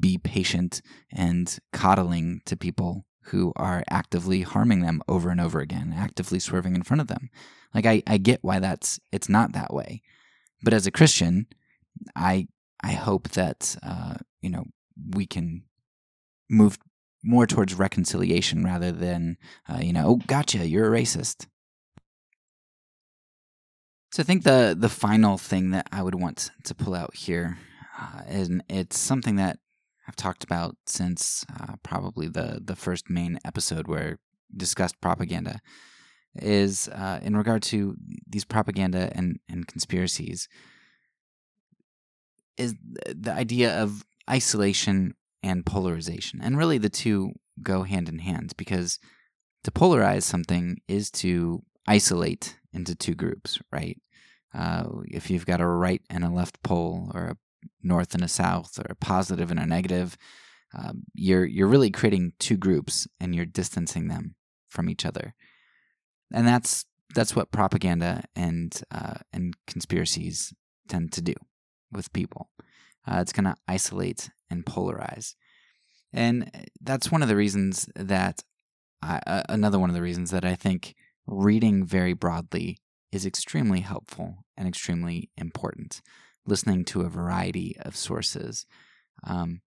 be 0.00 0.18
patient 0.18 0.82
and 1.12 1.58
coddling 1.72 2.40
to 2.46 2.56
people 2.56 3.06
who 3.24 3.52
are 3.56 3.82
actively 3.88 4.42
harming 4.42 4.80
them 4.80 5.02
over 5.08 5.30
and 5.30 5.40
over 5.40 5.60
again, 5.60 5.94
actively 5.96 6.38
swerving 6.38 6.74
in 6.74 6.82
front 6.82 7.00
of 7.00 7.06
them. 7.06 7.30
Like 7.74 7.86
I, 7.86 8.02
I 8.06 8.18
get 8.18 8.40
why 8.42 8.58
that's 8.58 9.00
it's 9.12 9.28
not 9.28 9.52
that 9.52 9.72
way, 9.72 10.02
but 10.62 10.74
as 10.74 10.86
a 10.86 10.92
Christian, 10.92 11.46
I 12.14 12.48
I 12.82 12.92
hope 12.92 13.30
that 13.30 13.76
uh, 13.82 14.14
you 14.40 14.50
know 14.50 14.64
we 15.14 15.26
can 15.26 15.64
move 16.48 16.78
more 17.22 17.46
towards 17.46 17.74
reconciliation 17.74 18.62
rather 18.64 18.92
than 18.92 19.38
uh, 19.68 19.78
you 19.78 19.92
know 19.92 20.06
oh 20.06 20.20
gotcha 20.26 20.68
you're 20.68 20.94
a 20.94 21.00
racist. 21.00 21.46
So 24.12 24.22
I 24.22 24.24
think 24.24 24.44
the 24.44 24.76
the 24.78 24.88
final 24.88 25.38
thing 25.38 25.70
that 25.70 25.88
I 25.90 26.02
would 26.02 26.14
want 26.14 26.50
to 26.64 26.74
pull 26.74 26.94
out 26.94 27.16
here, 27.16 27.58
uh, 28.00 28.20
and 28.28 28.62
it's 28.68 28.96
something 28.96 29.36
that 29.36 29.58
I've 30.06 30.16
talked 30.16 30.44
about 30.44 30.76
since 30.86 31.44
uh, 31.60 31.74
probably 31.82 32.28
the 32.28 32.60
the 32.62 32.76
first 32.76 33.08
main 33.08 33.38
episode 33.44 33.88
where 33.88 34.18
discussed 34.56 35.00
propaganda 35.00 35.60
is 36.36 36.88
uh, 36.88 37.20
in 37.22 37.36
regard 37.36 37.62
to 37.62 37.96
these 38.26 38.44
propaganda 38.44 39.10
and, 39.14 39.38
and 39.48 39.66
conspiracies 39.66 40.48
is 42.56 42.74
the 43.06 43.32
idea 43.32 43.80
of 43.80 44.04
isolation 44.30 45.14
and 45.42 45.66
polarization. 45.66 46.40
And 46.42 46.56
really 46.56 46.78
the 46.78 46.88
two 46.88 47.32
go 47.62 47.82
hand 47.82 48.08
in 48.08 48.18
hand 48.18 48.54
because 48.56 48.98
to 49.64 49.70
polarize 49.70 50.22
something 50.22 50.78
is 50.88 51.10
to 51.10 51.62
isolate 51.86 52.58
into 52.72 52.94
two 52.94 53.14
groups 53.14 53.58
right? 53.72 54.00
Uh, 54.52 54.84
if 55.08 55.30
you've 55.30 55.46
got 55.46 55.60
a 55.60 55.66
right 55.66 56.02
and 56.08 56.24
a 56.24 56.30
left 56.30 56.62
pole 56.62 57.10
or 57.12 57.24
a 57.24 57.36
north 57.82 58.14
and 58.14 58.24
a 58.24 58.28
south 58.28 58.78
or 58.78 58.86
a 58.90 58.94
positive 58.94 59.50
and 59.50 59.60
a 59.60 59.66
negative, 59.66 60.16
um, 60.76 61.04
you're 61.14 61.44
you're 61.44 61.68
really 61.68 61.90
creating 61.90 62.32
two 62.38 62.56
groups 62.56 63.06
and 63.20 63.34
you're 63.34 63.46
distancing 63.46 64.08
them 64.08 64.34
from 64.68 64.88
each 64.88 65.06
other, 65.06 65.34
and 66.32 66.46
that's 66.46 66.84
that's 67.14 67.36
what 67.36 67.52
propaganda 67.52 68.24
and 68.34 68.82
uh, 68.90 69.14
and 69.32 69.54
conspiracies 69.66 70.52
tend 70.88 71.12
to 71.12 71.22
do 71.22 71.34
with 71.92 72.12
people. 72.12 72.50
Uh, 73.06 73.18
it's 73.20 73.32
going 73.32 73.44
to 73.44 73.56
isolate 73.68 74.30
and 74.50 74.64
polarize, 74.64 75.34
and 76.12 76.50
that's 76.80 77.12
one 77.12 77.22
of 77.22 77.28
the 77.28 77.36
reasons 77.36 77.88
that 77.94 78.42
I, 79.02 79.20
uh, 79.26 79.42
another 79.48 79.78
one 79.78 79.90
of 79.90 79.94
the 79.94 80.02
reasons 80.02 80.30
that 80.30 80.44
I 80.44 80.54
think 80.54 80.94
reading 81.26 81.84
very 81.84 82.14
broadly 82.14 82.78
is 83.12 83.24
extremely 83.24 83.80
helpful 83.80 84.44
and 84.56 84.66
extremely 84.66 85.30
important 85.36 86.02
listening 86.46 86.84
to 86.86 87.02
a 87.02 87.08
variety 87.08 87.76
of 87.80 87.96
sources. 87.96 88.66
Um, 89.24 89.60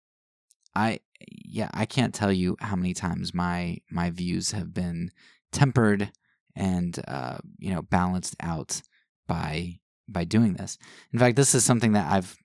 I 0.74 1.00
yeah, 1.28 1.70
I 1.72 1.87
can't 1.87 2.14
tell 2.14 2.32
you 2.32 2.56
how 2.60 2.76
many 2.76 2.94
times 2.94 3.34
my 3.34 3.78
my 3.90 4.10
views 4.10 4.52
have 4.52 4.74
been 4.74 5.10
tempered 5.52 6.10
and 6.56 6.98
uh, 7.06 7.38
you 7.58 7.72
know 7.72 7.82
balanced 7.82 8.37
out 8.40 8.82
by 9.26 9.78
by 10.08 10.24
doing 10.24 10.54
this. 10.54 10.78
In 11.12 11.18
fact, 11.18 11.37
this 11.37 11.54
is 11.54 11.64
something 11.64 11.92
that 11.92 12.10
I've 12.10 12.37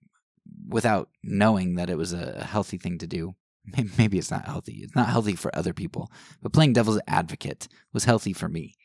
without 0.67 1.09
knowing 1.23 1.75
that 1.75 1.89
it 1.89 1.97
was 1.97 2.13
a 2.13 2.43
healthy 2.43 2.77
thing 2.77 2.97
to 2.99 3.07
do. 3.07 3.35
maybe 3.97 4.17
it's 4.17 4.31
not 4.31 4.45
healthy. 4.45 4.79
It's 4.83 4.95
not 4.95 5.09
healthy 5.09 5.35
for 5.35 5.55
other 5.55 5.73
people, 5.73 6.11
but 6.41 6.53
playing 6.53 6.73
devil's 6.73 7.01
advocate 7.07 7.67
was 7.93 8.05
healthy 8.05 8.33
for 8.33 8.47
me. 8.47 8.75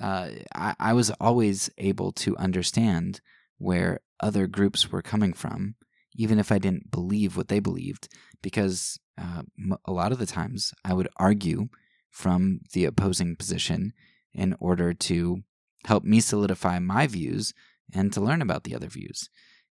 Uh, 0.00 0.30
I, 0.54 0.74
I 0.78 0.92
was 0.94 1.10
always 1.20 1.70
able 1.78 2.12
to 2.12 2.36
understand 2.38 3.20
where 3.58 4.00
other 4.20 4.46
groups 4.46 4.90
were 4.90 5.02
coming 5.02 5.32
from, 5.32 5.74
even 6.14 6.38
if 6.38 6.50
I 6.52 6.58
didn't 6.58 6.90
believe 6.90 7.36
what 7.36 7.48
they 7.48 7.60
believed, 7.60 8.08
because 8.42 8.98
uh, 9.18 9.42
a 9.84 9.92
lot 9.92 10.12
of 10.12 10.18
the 10.18 10.26
times 10.26 10.72
I 10.84 10.94
would 10.94 11.08
argue 11.16 11.68
from 12.10 12.60
the 12.72 12.84
opposing 12.84 13.36
position 13.36 13.92
in 14.32 14.56
order 14.60 14.92
to 14.92 15.42
help 15.86 16.04
me 16.04 16.20
solidify 16.20 16.78
my 16.78 17.06
views 17.06 17.54
and 17.92 18.12
to 18.12 18.20
learn 18.20 18.42
about 18.42 18.64
the 18.64 18.74
other 18.74 18.88
views. 18.88 19.28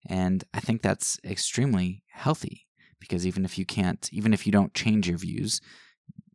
And 0.07 0.43
I 0.53 0.59
think 0.59 0.81
that's 0.81 1.19
extremely 1.23 2.03
healthy 2.11 2.67
because 2.99 3.25
even 3.27 3.45
if 3.45 3.57
you 3.57 3.65
can't, 3.65 4.07
even 4.11 4.33
if 4.33 4.45
you 4.45 4.51
don't 4.51 4.73
change 4.73 5.07
your 5.07 5.17
views, 5.17 5.61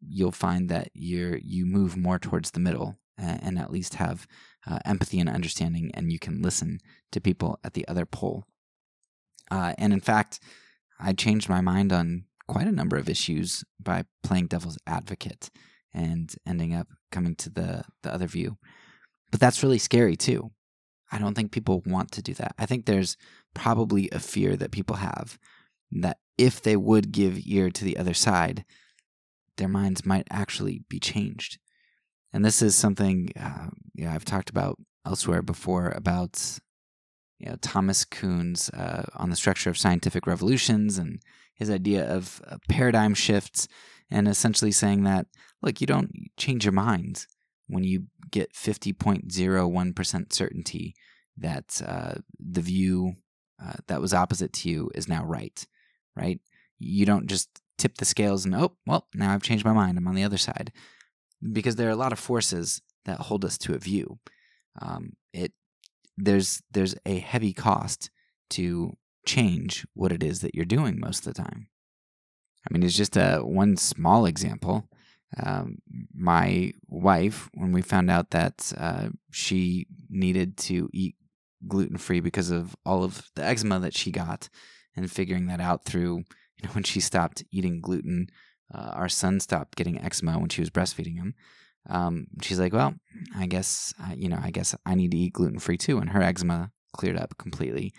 you'll 0.07 0.33
find 0.33 0.69
that 0.69 0.89
you're 0.95 1.39
you 1.39 1.65
move 1.65 1.97
more 1.97 2.19
towards 2.19 2.51
the 2.51 2.61
middle 2.61 2.97
and, 3.17 3.43
and 3.43 3.59
at 3.59 3.71
least 3.71 3.95
have 3.95 4.27
uh, 4.67 4.79
empathy 4.85 5.21
and 5.21 5.29
understanding, 5.29 5.91
and 5.95 6.13
you 6.13 6.19
can 6.19 6.43
listen 6.43 6.79
to 7.11 7.21
people 7.21 7.59
at 7.65 7.75
the 7.75 7.87
other 7.89 8.07
pole. 8.07 8.45
Uh, 9.51 9.75
and 9.79 9.93
in 9.93 10.01
fact, 10.01 10.41
I 11.01 11.13
changed 11.13 11.49
my 11.49 11.61
mind 11.61 11.93
on 11.93 12.25
quite 12.47 12.67
a 12.67 12.73
number 12.73 12.97
of 12.97 13.09
issues 13.09 13.65
by 13.81 14.05
playing 14.23 14.47
devil's 14.47 14.79
advocate 14.87 15.51
and 15.93 16.35
ending 16.47 16.75
up 16.75 16.89
coming 17.11 17.35
to 17.37 17.51
the 17.51 17.85
the 18.03 18.13
other 18.13 18.27
view. 18.27 18.57
But 19.31 19.41
that's 19.41 19.63
really 19.63 19.79
scary 19.79 20.17
too. 20.17 20.51
I 21.11 21.19
don't 21.19 21.35
think 21.35 21.53
people 21.53 21.83
want 21.85 22.11
to 22.13 22.23
do 22.23 22.35
that. 22.35 22.55
I 22.59 22.67
think 22.67 22.87
there's 22.87 23.17
probably 23.55 24.09
a 24.11 24.19
fear 24.19 24.57
that 24.57 24.71
people 24.71 24.97
have 24.97 25.39
that 25.91 26.19
if 26.39 26.63
they 26.63 26.77
would 26.77 27.13
give 27.13 27.47
ear 27.47 27.71
to 27.71 27.85
the 27.85 27.99
other 27.99 28.15
side, 28.15 28.65
their 29.59 29.69
minds 29.69 30.07
might 30.07 30.27
actually 30.31 30.85
be 30.89 30.99
changed. 30.99 31.59
And 32.33 32.45
this 32.45 32.63
is 32.63 32.75
something 32.75 33.31
uh, 33.39 33.69
I've 34.09 34.25
talked 34.25 34.51
about 34.51 34.79
elsewhere 35.07 35.43
before 35.43 35.91
about 35.91 36.59
you 37.39 37.51
know 37.51 37.57
Thomas 37.61 38.05
Kuhn's 38.05 38.71
uh, 38.71 39.05
on 39.15 39.31
the 39.31 39.37
structure 39.37 39.71
of 39.71 39.79
scientific 39.79 40.27
revolutions 40.27 40.99
and 40.99 41.21
his 41.55 41.71
idea 41.71 42.09
of 42.09 42.41
uh, 42.49 42.57
paradigm 42.69 43.15
shifts, 43.15 43.69
and 44.11 44.27
essentially 44.27 44.73
saying 44.73 45.05
that 45.05 45.27
look, 45.61 45.81
you 45.81 45.87
don't 45.87 46.11
change 46.37 46.65
your 46.65 46.73
mind 46.73 47.27
when 47.69 47.85
you 47.85 48.07
get 48.31 48.55
fifty 48.55 48.93
point 48.93 49.33
zero 49.33 49.69
one 49.69 49.93
percent 49.93 50.33
certainty 50.33 50.95
that 51.37 51.83
uh, 51.87 52.15
the 52.39 52.61
view 52.61 53.15
uh, 53.63 53.75
that 53.89 54.01
was 54.01 54.15
opposite 54.15 54.53
to 54.53 54.71
you 54.71 54.91
is 54.95 55.09
now 55.09 55.25
right, 55.25 55.67
right? 56.17 56.41
You 56.79 57.07
don't 57.07 57.27
just 57.27 57.49
tip 57.79 57.99
the 57.99 58.05
scales 58.05 58.45
and 58.45 58.55
oh 58.55 58.73
well 58.87 59.09
now 59.15 59.33
I've 59.33 59.43
changed 59.43 59.65
my 59.65 59.73
mind 59.73 59.99
I'm 59.99 60.07
on 60.07 60.15
the 60.15 60.23
other 60.23 60.39
side 60.39 60.71
because 61.53 61.77
there 61.77 61.89
are 61.89 61.93
a 61.93 61.97
lot 61.97 62.13
of 62.13 62.19
forces 62.19 62.81
that 63.05 63.21
hold 63.21 63.45
us 63.45 63.59
to 63.59 63.75
a 63.75 63.79
view. 63.79 64.19
Um, 64.81 65.13
it 65.33 65.53
there's 66.17 66.63
there's 66.71 66.95
a 67.07 67.19
heavy 67.19 67.53
cost 67.53 68.11
to 68.51 68.97
change 69.27 69.87
what 69.95 70.13
it 70.13 70.23
is 70.23 70.41
that 70.41 70.55
you're 70.55 70.65
doing 70.65 71.01
most 71.01 71.27
of 71.27 71.35
the 71.35 71.43
time. 71.43 71.69
I 72.69 72.73
mean, 72.73 72.83
it's 72.83 72.97
just 72.97 73.17
a 73.17 73.39
one 73.39 73.77
small 73.77 74.27
example. 74.27 74.89
Um, 75.43 75.79
my 76.15 76.73
wife, 76.89 77.49
when 77.55 77.73
we 77.73 77.81
found 77.81 78.11
out 78.11 78.31
that 78.31 78.73
uh, 78.77 79.09
she 79.31 79.87
needed 80.11 80.59
to 80.59 80.91
eat 80.93 81.17
gluten 81.67 81.97
free 81.97 82.21
because 82.21 82.51
of 82.51 82.77
all 82.85 83.03
of 83.03 83.31
the 83.35 83.45
eczema 83.45 83.81
that 83.81 83.97
she 83.97 84.11
got, 84.11 84.49
and 84.95 85.11
figuring 85.11 85.47
that 85.47 85.61
out 85.61 85.85
through 85.85 86.19
you 86.57 86.65
know 86.65 86.71
when 86.73 86.85
she 86.85 87.01
stopped 87.01 87.45
eating 87.51 87.81
gluten 87.81 88.29
uh, 88.75 88.93
our 88.95 89.09
son 89.09 89.41
stopped 89.41 89.77
getting 89.77 90.01
eczema 90.01 90.39
when 90.39 90.49
she 90.49 90.61
was 90.61 90.71
breastfeeding 90.71 91.17
him. 91.17 91.35
Um, 91.89 92.29
she's 92.41 92.61
like, 92.61 92.73
well, 92.73 92.95
I 93.37 93.47
guess 93.47 93.93
uh, 94.03 94.15
you 94.17 94.29
know, 94.29 94.39
I 94.43 94.51
guess 94.51 94.75
I 94.87 94.95
need 94.95 95.11
to 95.11 95.17
eat 95.17 95.33
gluten 95.33 95.59
free 95.59 95.77
too, 95.77 95.99
and 95.99 96.11
her 96.11 96.23
eczema 96.23 96.71
cleared 96.93 97.17
up 97.17 97.37
completely. 97.39 97.93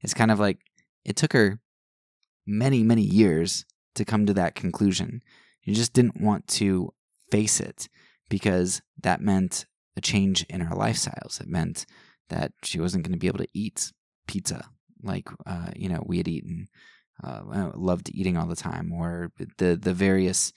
It's 0.00 0.14
kind 0.14 0.30
of 0.30 0.40
like 0.40 0.58
it 1.04 1.16
took 1.16 1.32
her 1.32 1.60
many, 2.46 2.82
many 2.82 3.02
years 3.02 3.64
to 3.94 4.04
come 4.04 4.26
to 4.26 4.34
that 4.34 4.54
conclusion. 4.54 5.22
She 5.62 5.74
just 5.74 5.92
didn't 5.92 6.20
want 6.20 6.48
to 6.48 6.92
face 7.30 7.60
it 7.60 7.88
because 8.28 8.82
that 9.02 9.20
meant 9.20 9.66
a 9.96 10.00
change 10.00 10.44
in 10.48 10.62
her 10.62 10.74
lifestyles. 10.74 11.40
It 11.40 11.48
meant 11.48 11.86
that 12.30 12.52
she 12.64 12.80
wasn't 12.80 13.04
going 13.04 13.12
to 13.12 13.18
be 13.18 13.26
able 13.26 13.38
to 13.38 13.48
eat 13.52 13.92
pizza 14.26 14.70
like 15.02 15.28
uh, 15.46 15.70
you 15.76 15.88
know 15.88 16.02
we 16.06 16.18
had 16.18 16.28
eaten 16.28 16.68
uh, 17.22 17.72
loved 17.74 18.10
eating 18.12 18.36
all 18.36 18.46
the 18.46 18.56
time, 18.56 18.92
or 18.92 19.32
the 19.58 19.76
the 19.76 19.94
various 19.94 20.52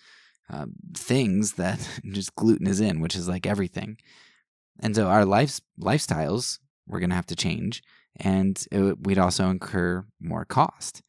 uh, 0.50 0.66
things 0.96 1.54
that 1.54 1.88
just 2.12 2.36
gluten 2.36 2.68
is 2.68 2.80
in, 2.80 3.00
which 3.00 3.16
is 3.16 3.28
like 3.28 3.46
everything. 3.46 3.98
And 4.80 4.96
so 4.96 5.08
our 5.08 5.26
life 5.26 5.60
lifestyles 5.80 6.60
we're 6.88 7.00
going 7.00 7.10
to 7.10 7.16
have 7.16 7.28
to 7.28 7.36
change, 7.36 7.82
and 8.18 8.66
it, 8.72 9.06
we'd 9.06 9.18
also 9.18 9.50
incur 9.50 10.06
more 10.20 10.46
cost 10.46 11.02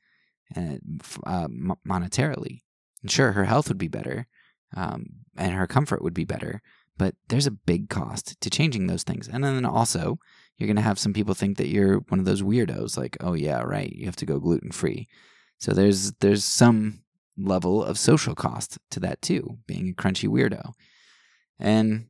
uh, 0.56 0.76
uh 1.26 1.48
monetarily. 1.86 2.60
And 3.02 3.10
sure, 3.10 3.32
her 3.32 3.44
health 3.44 3.68
would 3.68 3.78
be 3.78 3.88
better, 3.88 4.26
um, 4.76 5.06
and 5.36 5.52
her 5.52 5.66
comfort 5.66 6.02
would 6.02 6.14
be 6.14 6.24
better, 6.24 6.62
but 6.96 7.14
there's 7.28 7.46
a 7.46 7.50
big 7.50 7.88
cost 7.88 8.40
to 8.40 8.50
changing 8.50 8.86
those 8.86 9.02
things. 9.02 9.28
And 9.28 9.42
then 9.42 9.64
also, 9.64 10.18
you're 10.56 10.68
going 10.68 10.76
to 10.76 10.82
have 10.82 10.98
some 10.98 11.12
people 11.12 11.34
think 11.34 11.56
that 11.58 11.68
you're 11.68 11.98
one 12.08 12.20
of 12.20 12.24
those 12.24 12.42
weirdos, 12.42 12.96
like, 12.96 13.16
oh 13.20 13.34
yeah, 13.34 13.60
right, 13.62 13.92
you 13.92 14.06
have 14.06 14.16
to 14.16 14.26
go 14.26 14.38
gluten 14.38 14.70
free. 14.70 15.08
So 15.58 15.72
there's 15.72 16.12
there's 16.20 16.44
some 16.44 17.04
level 17.36 17.82
of 17.82 17.98
social 17.98 18.34
cost 18.34 18.78
to 18.90 19.00
that 19.00 19.22
too, 19.22 19.58
being 19.66 19.90
a 19.90 19.92
crunchy 19.92 20.28
weirdo. 20.28 20.72
And 21.58 22.06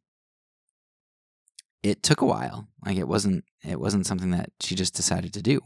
it 1.82 2.02
took 2.02 2.20
a 2.20 2.26
while. 2.26 2.68
Like 2.84 2.96
it 2.96 3.08
wasn't 3.08 3.44
it 3.62 3.78
wasn't 3.78 4.06
something 4.06 4.30
that 4.30 4.50
she 4.60 4.74
just 4.74 4.94
decided 4.94 5.32
to 5.34 5.42
do 5.42 5.60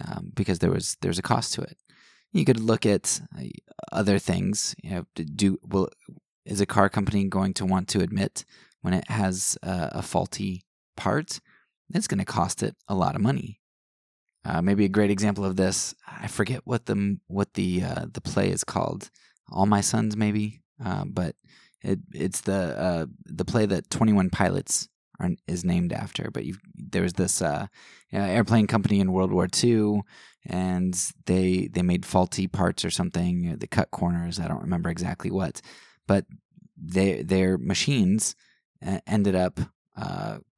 um, 0.00 0.32
because 0.34 0.58
there 0.58 0.70
was 0.70 0.96
there's 1.00 1.18
a 1.18 1.22
cost 1.22 1.54
to 1.54 1.62
it. 1.62 1.78
You 2.32 2.44
could 2.44 2.60
look 2.60 2.84
at 2.84 3.20
uh, 3.36 3.44
other 3.92 4.18
things. 4.18 4.74
You 4.82 4.90
know, 4.90 5.04
do 5.14 5.58
will 5.64 5.88
is 6.44 6.60
a 6.60 6.66
car 6.66 6.88
company 6.88 7.24
going 7.24 7.54
to 7.54 7.66
want 7.66 7.88
to 7.88 8.00
admit 8.00 8.44
when 8.82 8.94
it 8.94 9.10
has 9.10 9.58
uh, 9.62 9.90
a 9.92 10.02
faulty 10.02 10.64
part? 10.96 11.40
It's 11.94 12.08
going 12.08 12.18
to 12.18 12.24
cost 12.24 12.62
it 12.62 12.76
a 12.88 12.94
lot 12.94 13.14
of 13.14 13.20
money. 13.22 13.60
Uh, 14.46 14.62
maybe 14.62 14.84
a 14.84 14.88
great 14.88 15.10
example 15.10 15.44
of 15.44 15.56
this. 15.56 15.94
I 16.06 16.28
forget 16.28 16.60
what 16.64 16.86
the 16.86 17.18
what 17.26 17.54
the 17.54 17.82
uh, 17.82 18.06
the 18.12 18.20
play 18.20 18.50
is 18.50 18.62
called. 18.62 19.10
All 19.50 19.66
My 19.66 19.80
Sons, 19.80 20.16
maybe, 20.16 20.60
uh, 20.84 21.04
but 21.04 21.34
it 21.82 21.98
it's 22.14 22.42
the 22.42 22.78
uh, 22.78 23.06
the 23.24 23.44
play 23.44 23.66
that 23.66 23.90
Twenty 23.90 24.12
One 24.12 24.30
Pilots 24.30 24.88
are, 25.18 25.30
is 25.48 25.64
named 25.64 25.92
after. 25.92 26.30
But 26.30 26.44
there 26.74 27.02
was 27.02 27.14
this 27.14 27.42
uh, 27.42 27.66
airplane 28.12 28.68
company 28.68 29.00
in 29.00 29.12
World 29.12 29.32
War 29.32 29.48
II, 29.52 30.02
and 30.44 30.94
they 31.26 31.68
they 31.72 31.82
made 31.82 32.06
faulty 32.06 32.46
parts 32.46 32.84
or 32.84 32.90
something. 32.90 33.56
They 33.58 33.66
cut 33.66 33.90
corners. 33.90 34.38
I 34.38 34.46
don't 34.46 34.62
remember 34.62 34.90
exactly 34.90 35.32
what, 35.32 35.60
but 36.06 36.24
they 36.76 37.22
their 37.22 37.58
machines 37.58 38.36
uh, 38.86 39.00
ended 39.08 39.34
up 39.34 39.58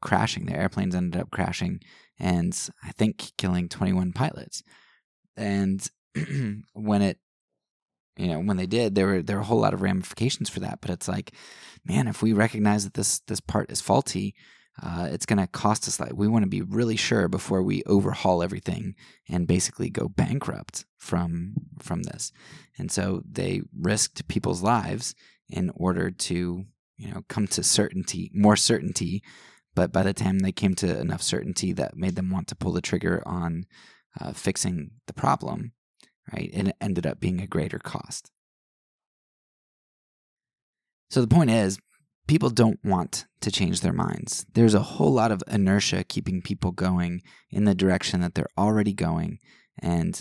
crashing. 0.03 0.45
Their 0.45 0.61
airplanes 0.61 0.95
ended 0.95 1.18
up 1.18 1.30
crashing 1.30 1.80
and 2.18 2.56
I 2.82 2.90
think 2.92 3.32
killing 3.36 3.68
21 3.68 4.12
pilots. 4.12 4.62
And 5.36 5.86
when 6.72 7.02
it 7.02 7.18
you 8.18 8.26
know 8.26 8.40
when 8.40 8.56
they 8.56 8.66
did 8.66 8.94
there 8.94 9.06
were 9.06 9.22
there 9.22 9.36
were 9.36 9.42
a 9.42 9.46
whole 9.46 9.60
lot 9.60 9.72
of 9.72 9.80
ramifications 9.80 10.50
for 10.50 10.60
that 10.60 10.80
but 10.80 10.90
it's 10.90 11.08
like 11.08 11.32
man 11.84 12.08
if 12.08 12.20
we 12.20 12.32
recognize 12.32 12.84
that 12.84 12.94
this 12.94 13.20
this 13.20 13.40
part 13.40 13.70
is 13.70 13.80
faulty 13.80 14.34
uh, 14.80 15.08
it's 15.10 15.26
going 15.26 15.40
to 15.40 15.46
cost 15.48 15.88
us 15.88 15.98
like 15.98 16.12
we 16.14 16.28
want 16.28 16.44
to 16.44 16.48
be 16.48 16.62
really 16.62 16.94
sure 16.94 17.26
before 17.26 17.62
we 17.64 17.82
overhaul 17.84 18.44
everything 18.44 18.94
and 19.28 19.48
basically 19.48 19.90
go 19.90 20.08
bankrupt 20.08 20.84
from 20.96 21.54
from 21.80 22.02
this 22.02 22.32
and 22.78 22.90
so 22.90 23.22
they 23.28 23.62
risked 23.78 24.28
people's 24.28 24.62
lives 24.62 25.14
in 25.48 25.70
order 25.74 26.10
to 26.10 26.64
you 26.96 27.10
know 27.10 27.22
come 27.28 27.46
to 27.46 27.62
certainty 27.62 28.30
more 28.34 28.56
certainty 28.56 29.22
but 29.79 29.93
by 29.93 30.03
the 30.03 30.12
time 30.12 30.41
they 30.41 30.51
came 30.51 30.74
to 30.74 30.99
enough 30.99 31.22
certainty 31.22 31.72
that 31.72 31.97
made 31.97 32.16
them 32.16 32.33
want 32.33 32.49
to 32.49 32.57
pull 32.57 32.72
the 32.72 32.81
trigger 32.81 33.22
on 33.24 33.64
uh, 34.20 34.33
fixing 34.33 34.91
the 35.07 35.12
problem, 35.12 35.70
right, 36.33 36.51
it 36.53 36.74
ended 36.81 37.07
up 37.07 37.20
being 37.20 37.41
a 37.41 37.47
greater 37.47 37.79
cost. 37.79 38.33
So 41.11 41.20
the 41.20 41.29
point 41.29 41.51
is, 41.51 41.79
people 42.26 42.51
don't 42.51 42.81
want 42.85 43.26
to 43.41 43.53
change 43.53 43.81
their 43.81 43.93
minds. 43.93 44.45
There's 44.53 44.74
a 44.74 44.81
whole 44.81 45.12
lot 45.12 45.31
of 45.31 45.45
inertia 45.47 46.03
keeping 46.03 46.43
people 46.43 46.72
going 46.72 47.22
in 47.49 47.62
the 47.62 47.72
direction 47.72 48.20
that 48.22 48.35
they're 48.35 48.51
already 48.59 48.93
going, 48.93 49.39
and 49.79 50.20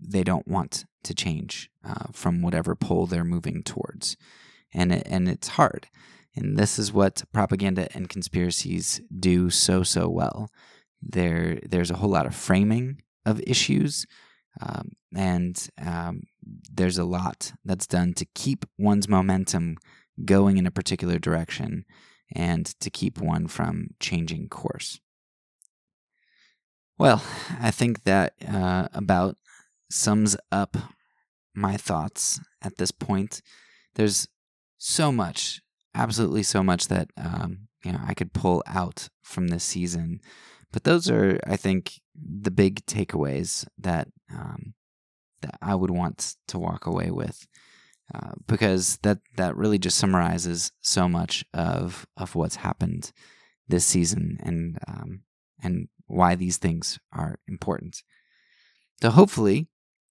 they 0.00 0.22
don't 0.22 0.46
want 0.46 0.84
to 1.02 1.14
change 1.16 1.68
uh, 1.84 2.12
from 2.12 2.42
whatever 2.42 2.76
pole 2.76 3.06
they're 3.06 3.24
moving 3.24 3.64
towards. 3.64 4.16
And 4.72 4.92
it, 4.92 5.02
and 5.10 5.28
it's 5.28 5.48
hard. 5.48 5.88
And 6.36 6.56
this 6.56 6.78
is 6.78 6.92
what 6.92 7.22
propaganda 7.32 7.88
and 7.94 8.08
conspiracies 8.08 9.00
do 9.16 9.50
so, 9.50 9.82
so 9.82 10.08
well. 10.08 10.50
There, 11.00 11.60
there's 11.68 11.90
a 11.90 11.96
whole 11.96 12.10
lot 12.10 12.26
of 12.26 12.34
framing 12.34 13.02
of 13.24 13.40
issues, 13.46 14.06
um, 14.60 14.92
and 15.14 15.68
um, 15.84 16.22
there's 16.72 16.98
a 16.98 17.04
lot 17.04 17.52
that's 17.64 17.86
done 17.86 18.14
to 18.14 18.26
keep 18.34 18.64
one's 18.78 19.08
momentum 19.08 19.76
going 20.24 20.56
in 20.58 20.66
a 20.66 20.70
particular 20.70 21.18
direction 21.18 21.84
and 22.34 22.66
to 22.80 22.90
keep 22.90 23.18
one 23.18 23.46
from 23.46 23.88
changing 24.00 24.48
course. 24.48 25.00
Well, 26.98 27.22
I 27.60 27.70
think 27.70 28.04
that 28.04 28.34
uh, 28.46 28.88
about 28.92 29.36
sums 29.90 30.36
up 30.50 30.76
my 31.54 31.76
thoughts 31.76 32.40
at 32.62 32.76
this 32.76 32.90
point. 32.90 33.42
There's 33.94 34.28
so 34.78 35.10
much, 35.12 35.60
absolutely 35.94 36.42
so 36.42 36.62
much 36.62 36.88
that 36.88 37.08
um, 37.16 37.68
you 37.84 37.92
know 37.92 38.00
I 38.06 38.14
could 38.14 38.32
pull 38.32 38.62
out 38.66 39.08
from 39.22 39.48
this 39.48 39.64
season, 39.64 40.20
but 40.72 40.84
those 40.84 41.10
are, 41.10 41.38
I 41.46 41.56
think, 41.56 42.00
the 42.14 42.50
big 42.50 42.84
takeaways 42.86 43.66
that 43.78 44.08
um, 44.32 44.74
that 45.42 45.56
I 45.62 45.74
would 45.74 45.90
want 45.90 46.36
to 46.48 46.58
walk 46.58 46.86
away 46.86 47.10
with. 47.10 47.46
Uh, 48.14 48.32
because 48.46 48.98
that 49.02 49.18
that 49.36 49.56
really 49.56 49.78
just 49.78 49.96
summarizes 49.96 50.72
so 50.82 51.08
much 51.08 51.44
of 51.54 52.06
of 52.18 52.34
what's 52.34 52.56
happened 52.56 53.12
this 53.66 53.86
season 53.86 54.36
and 54.42 54.78
um, 54.86 55.22
and 55.62 55.88
why 56.06 56.34
these 56.34 56.58
things 56.58 56.98
are 57.12 57.38
important. 57.48 58.02
So 59.00 59.10
hopefully, 59.10 59.68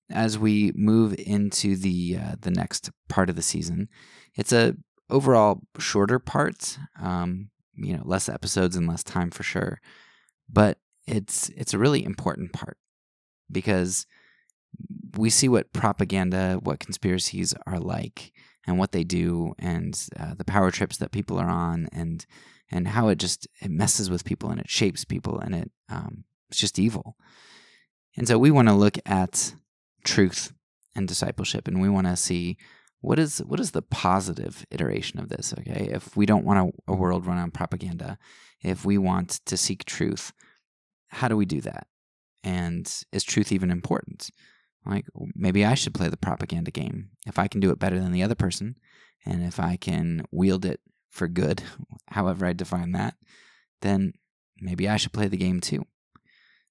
as 0.10 0.40
we 0.40 0.72
move 0.76 1.16
into 1.20 1.76
the 1.76 2.18
uh, 2.20 2.36
the 2.40 2.52
next 2.52 2.90
part 3.10 3.30
of 3.30 3.36
the 3.36 3.42
season, 3.42 3.90
it's 4.36 4.52
a 4.52 4.76
overall 5.10 5.62
shorter 5.80 6.20
parts. 6.20 6.78
Um, 7.02 7.50
you 7.76 7.96
know, 7.98 8.04
less 8.06 8.30
episodes 8.30 8.76
and 8.76 8.88
less 8.88 9.04
time 9.04 9.32
for 9.32 9.44
sure, 9.44 9.82
but 10.48 10.78
it's 11.08 11.50
it's 11.50 11.74
a 11.74 11.80
really 11.80 12.06
important 12.06 12.54
part 12.54 12.78
because 13.52 14.06
we 15.18 15.30
see 15.30 15.50
what 15.50 15.74
propaganda, 15.74 16.60
what 16.62 16.80
conspiracies 16.80 17.54
are 17.66 17.80
like, 17.80 18.32
and 18.66 18.78
what 18.78 18.92
they 18.92 19.04
do, 19.04 19.54
and 19.60 20.08
uh, 20.20 20.34
the 20.36 20.46
power 20.46 20.72
trips 20.72 20.98
that 20.98 21.12
people 21.12 21.38
are 21.40 21.50
on, 21.50 21.88
and 21.92 22.26
and 22.72 22.90
how 22.90 23.08
it 23.08 23.18
just 23.18 23.48
it 23.62 23.72
messes 23.72 24.10
with 24.10 24.26
people 24.26 24.50
and 24.50 24.60
it 24.60 24.70
shapes 24.70 25.06
people 25.06 25.40
and 25.40 25.54
it 25.54 25.72
um, 25.90 26.24
it's 26.50 26.60
just 26.60 26.80
evil. 26.80 27.16
And 28.16 28.28
so 28.28 28.38
we 28.38 28.52
want 28.52 28.68
to 28.68 28.74
look 28.74 28.98
at 29.06 29.56
truth 30.04 30.54
and 30.96 31.08
discipleship, 31.08 31.68
and 31.68 31.82
we 31.82 31.90
want 31.90 32.08
to 32.08 32.16
see 32.16 32.58
what 33.04 33.20
is 33.20 33.40
what 33.40 33.60
is 33.60 33.72
the 33.72 33.82
positive 33.82 34.66
iteration 34.72 35.20
of 35.20 35.28
this. 35.28 35.54
Okay, 35.60 35.90
if 35.92 36.16
we 36.16 36.26
don't 36.26 36.46
want 36.46 36.74
a, 36.88 36.94
a 36.94 36.96
world 36.96 37.28
run 37.28 37.38
on 37.38 37.52
propaganda, 37.52 38.18
if 38.62 38.86
we 38.86 38.98
want 38.98 39.42
to 39.46 39.58
seek 39.58 39.84
truth, 39.84 40.32
how 41.10 41.28
do 41.28 41.36
we 41.36 41.46
do 41.46 41.60
that? 41.62 41.88
And 42.46 42.90
is 43.12 43.26
truth 43.26 43.52
even 43.52 43.72
important? 43.72 44.30
Like 44.86 45.06
maybe 45.36 45.66
I 45.66 45.74
should 45.74 45.94
play 45.94 46.08
the 46.08 46.16
propaganda 46.16 46.72
game 46.72 47.10
if 47.28 47.38
I 47.38 47.50
can 47.50 47.60
do 47.60 47.72
it 47.72 47.80
better 47.80 48.00
than 48.00 48.14
the 48.14 48.24
other 48.24 48.36
person, 48.36 48.78
and 49.26 49.44
if 49.44 49.60
I 49.60 49.76
can 49.76 50.24
wield 50.32 50.64
it 50.64 50.80
for 51.12 51.28
good, 51.28 51.62
however 52.08 52.46
I 52.46 52.54
define 52.54 52.94
that, 52.94 53.16
then 53.82 54.14
maybe 54.62 54.88
I 54.88 54.96
should 54.96 55.12
play 55.12 55.28
the 55.28 55.36
game 55.36 55.60
too. 55.60 55.86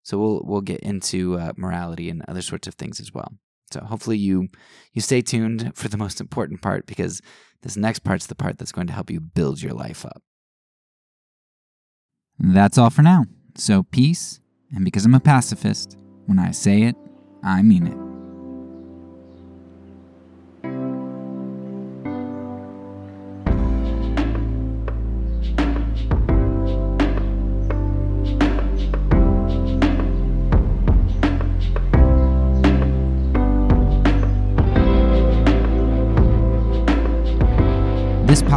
So 0.02 0.16
we'll 0.16 0.40
we'll 0.46 0.62
get 0.62 0.80
into 0.80 1.38
uh, 1.38 1.52
morality 1.58 2.08
and 2.08 2.22
other 2.26 2.42
sorts 2.42 2.66
of 2.66 2.74
things 2.76 3.00
as 3.00 3.12
well. 3.12 3.34
So 3.72 3.80
hopefully 3.80 4.18
you 4.18 4.48
you 4.92 5.00
stay 5.00 5.22
tuned 5.22 5.72
for 5.74 5.88
the 5.88 5.96
most 5.96 6.20
important 6.20 6.62
part 6.62 6.86
because 6.86 7.20
this 7.62 7.76
next 7.76 8.00
part's 8.00 8.26
the 8.26 8.34
part 8.34 8.58
that's 8.58 8.72
going 8.72 8.86
to 8.88 8.92
help 8.92 9.10
you 9.10 9.20
build 9.20 9.62
your 9.62 9.72
life 9.72 10.04
up. 10.04 10.22
That's 12.38 12.78
all 12.78 12.90
for 12.90 13.02
now. 13.02 13.24
So 13.56 13.82
peace, 13.84 14.40
and 14.74 14.84
because 14.84 15.04
I'm 15.04 15.14
a 15.14 15.20
pacifist, 15.20 15.96
when 16.26 16.38
I 16.38 16.50
say 16.50 16.82
it, 16.82 16.96
I 17.44 17.62
mean 17.62 17.86
it. 17.86 18.11